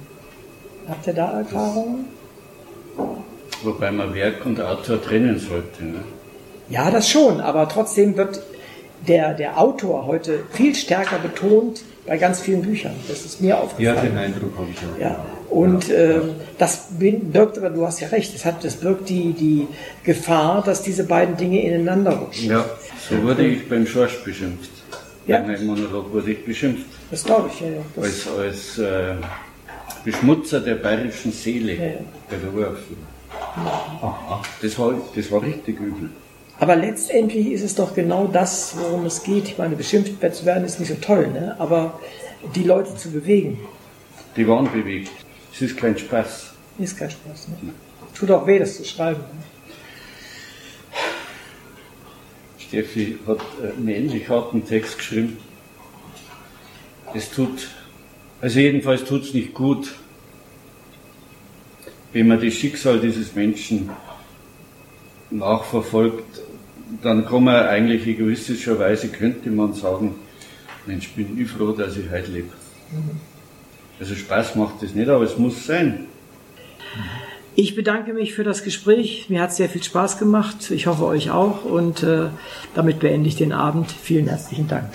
Habt 0.88 1.06
ihr 1.06 1.12
da 1.12 1.38
Erfahrungen? 1.38 2.06
Wobei 3.62 3.90
man 3.90 4.14
Werk 4.14 4.44
und 4.44 4.60
Autor 4.60 5.00
trennen 5.00 5.38
sollte. 5.38 5.84
Ne? 5.84 6.00
Ja, 6.68 6.90
das 6.90 7.08
schon, 7.08 7.40
aber 7.40 7.68
trotzdem 7.68 8.16
wird 8.16 8.42
der, 9.06 9.34
der 9.34 9.58
Autor 9.58 10.06
heute 10.06 10.44
viel 10.52 10.74
stärker 10.74 11.18
betont 11.18 11.82
bei 12.06 12.16
ganz 12.18 12.40
vielen 12.40 12.62
Büchern. 12.62 12.94
Das 13.08 13.24
ist 13.24 13.40
mir 13.40 13.58
aufgefallen. 13.58 13.96
Ja, 13.96 14.02
den 14.02 14.16
Eindruck 14.16 14.56
habe 14.56 14.68
ich 14.70 14.78
auch. 14.78 15.00
Ja. 15.00 15.24
Und. 15.52 15.90
Äh, 15.90 16.20
das 16.62 16.90
birgt, 16.96 17.58
aber 17.58 17.70
du 17.70 17.84
hast 17.84 17.98
ja 17.98 18.06
recht, 18.08 18.32
das, 18.32 18.44
hat, 18.44 18.62
das 18.62 18.76
birgt 18.76 19.08
die, 19.08 19.32
die 19.32 19.66
Gefahr, 20.04 20.62
dass 20.62 20.80
diese 20.82 21.02
beiden 21.02 21.36
Dinge 21.36 21.60
ineinander 21.60 22.12
rutschen. 22.12 22.50
Ja, 22.50 22.64
so 23.08 23.20
wurde 23.20 23.44
ich 23.44 23.68
beim 23.68 23.84
Schorsch 23.84 24.22
beschimpft. 24.22 24.70
Ja. 25.26 25.38
Bei 25.38 25.48
meinem 25.48 25.66
Monolog 25.66 26.12
wurde 26.12 26.30
ich 26.30 26.44
beschimpft. 26.44 26.86
Das 27.10 27.24
glaube 27.24 27.50
ich, 27.52 27.60
ja. 27.60 27.66
ja. 27.66 28.02
als 28.02 28.28
als 28.28 28.78
äh, 28.78 29.14
Beschmutzer 30.04 30.60
der 30.60 30.76
bayerischen 30.76 31.32
Seele 31.32 31.74
ja, 31.74 31.84
ja. 31.84 31.98
beworfen. 32.30 32.96
Aha. 33.56 34.40
Das 34.62 34.78
war, 34.78 34.94
das 35.16 35.32
war 35.32 35.42
richtig 35.42 35.80
übel. 35.80 36.10
Aber 36.60 36.76
letztendlich 36.76 37.48
ist 37.48 37.62
es 37.62 37.74
doch 37.74 37.92
genau 37.92 38.28
das, 38.32 38.76
worum 38.78 39.06
es 39.06 39.24
geht. 39.24 39.48
Ich 39.48 39.58
meine, 39.58 39.74
beschimpft 39.74 40.12
zu 40.32 40.46
werden 40.46 40.64
ist 40.64 40.78
nicht 40.78 40.90
so 40.90 40.94
toll, 41.00 41.26
ne? 41.26 41.56
aber 41.58 41.98
die 42.54 42.62
Leute 42.62 42.94
zu 42.94 43.10
bewegen. 43.10 43.58
Die 44.36 44.46
waren 44.46 44.70
bewegt. 44.70 45.10
Es 45.52 45.62
ist 45.62 45.76
kein 45.76 45.96
Spaß. 45.96 46.52
Ist 46.78 46.96
kein 46.96 47.10
Spaß. 47.10 47.48
Ne? 47.48 47.72
Tut 48.14 48.30
auch 48.30 48.46
weh, 48.46 48.58
das 48.58 48.76
zu 48.76 48.84
schreiben. 48.84 49.20
Ne? 49.20 49.42
Steffi 52.58 53.18
hat 53.26 53.40
einen 53.76 53.88
ähnlich 53.88 54.28
harten 54.28 54.64
Text 54.64 54.96
geschrieben. 54.96 55.36
Es 57.14 57.30
tut, 57.30 57.68
also 58.40 58.58
jedenfalls 58.58 59.04
tut 59.04 59.24
es 59.24 59.34
nicht 59.34 59.52
gut, 59.52 59.92
wenn 62.14 62.28
man 62.28 62.40
das 62.42 62.54
Schicksal 62.54 63.00
dieses 63.00 63.34
Menschen 63.34 63.90
nachverfolgt, 65.30 66.40
dann 67.02 67.26
kann 67.26 67.44
man 67.44 67.66
eigentlich 67.66 68.06
egoistischerweise, 68.06 69.08
könnte 69.08 69.50
man 69.50 69.72
sagen, 69.74 70.14
Mensch, 70.86 71.10
bin 71.10 71.40
ich 71.40 71.50
froh, 71.50 71.72
dass 71.72 71.96
ich 71.96 72.10
heute 72.10 72.30
lebe. 72.30 72.48
Mhm. 72.90 73.31
Also 74.02 74.16
Spaß 74.16 74.56
macht 74.56 74.82
das 74.82 74.96
nicht, 74.96 75.08
aber 75.08 75.22
es 75.22 75.38
muss 75.38 75.64
sein. 75.64 76.06
Ich 77.54 77.76
bedanke 77.76 78.12
mich 78.12 78.34
für 78.34 78.42
das 78.42 78.64
Gespräch. 78.64 79.26
Mir 79.28 79.40
hat 79.40 79.54
sehr 79.54 79.68
viel 79.68 79.80
Spaß 79.80 80.18
gemacht. 80.18 80.72
Ich 80.72 80.88
hoffe 80.88 81.04
euch 81.06 81.30
auch. 81.30 81.64
Und 81.64 82.02
äh, 82.02 82.30
damit 82.74 82.98
beende 82.98 83.28
ich 83.28 83.36
den 83.36 83.52
Abend. 83.52 83.92
Vielen 83.92 84.26
herzlichen 84.26 84.66
Dank. 84.66 84.86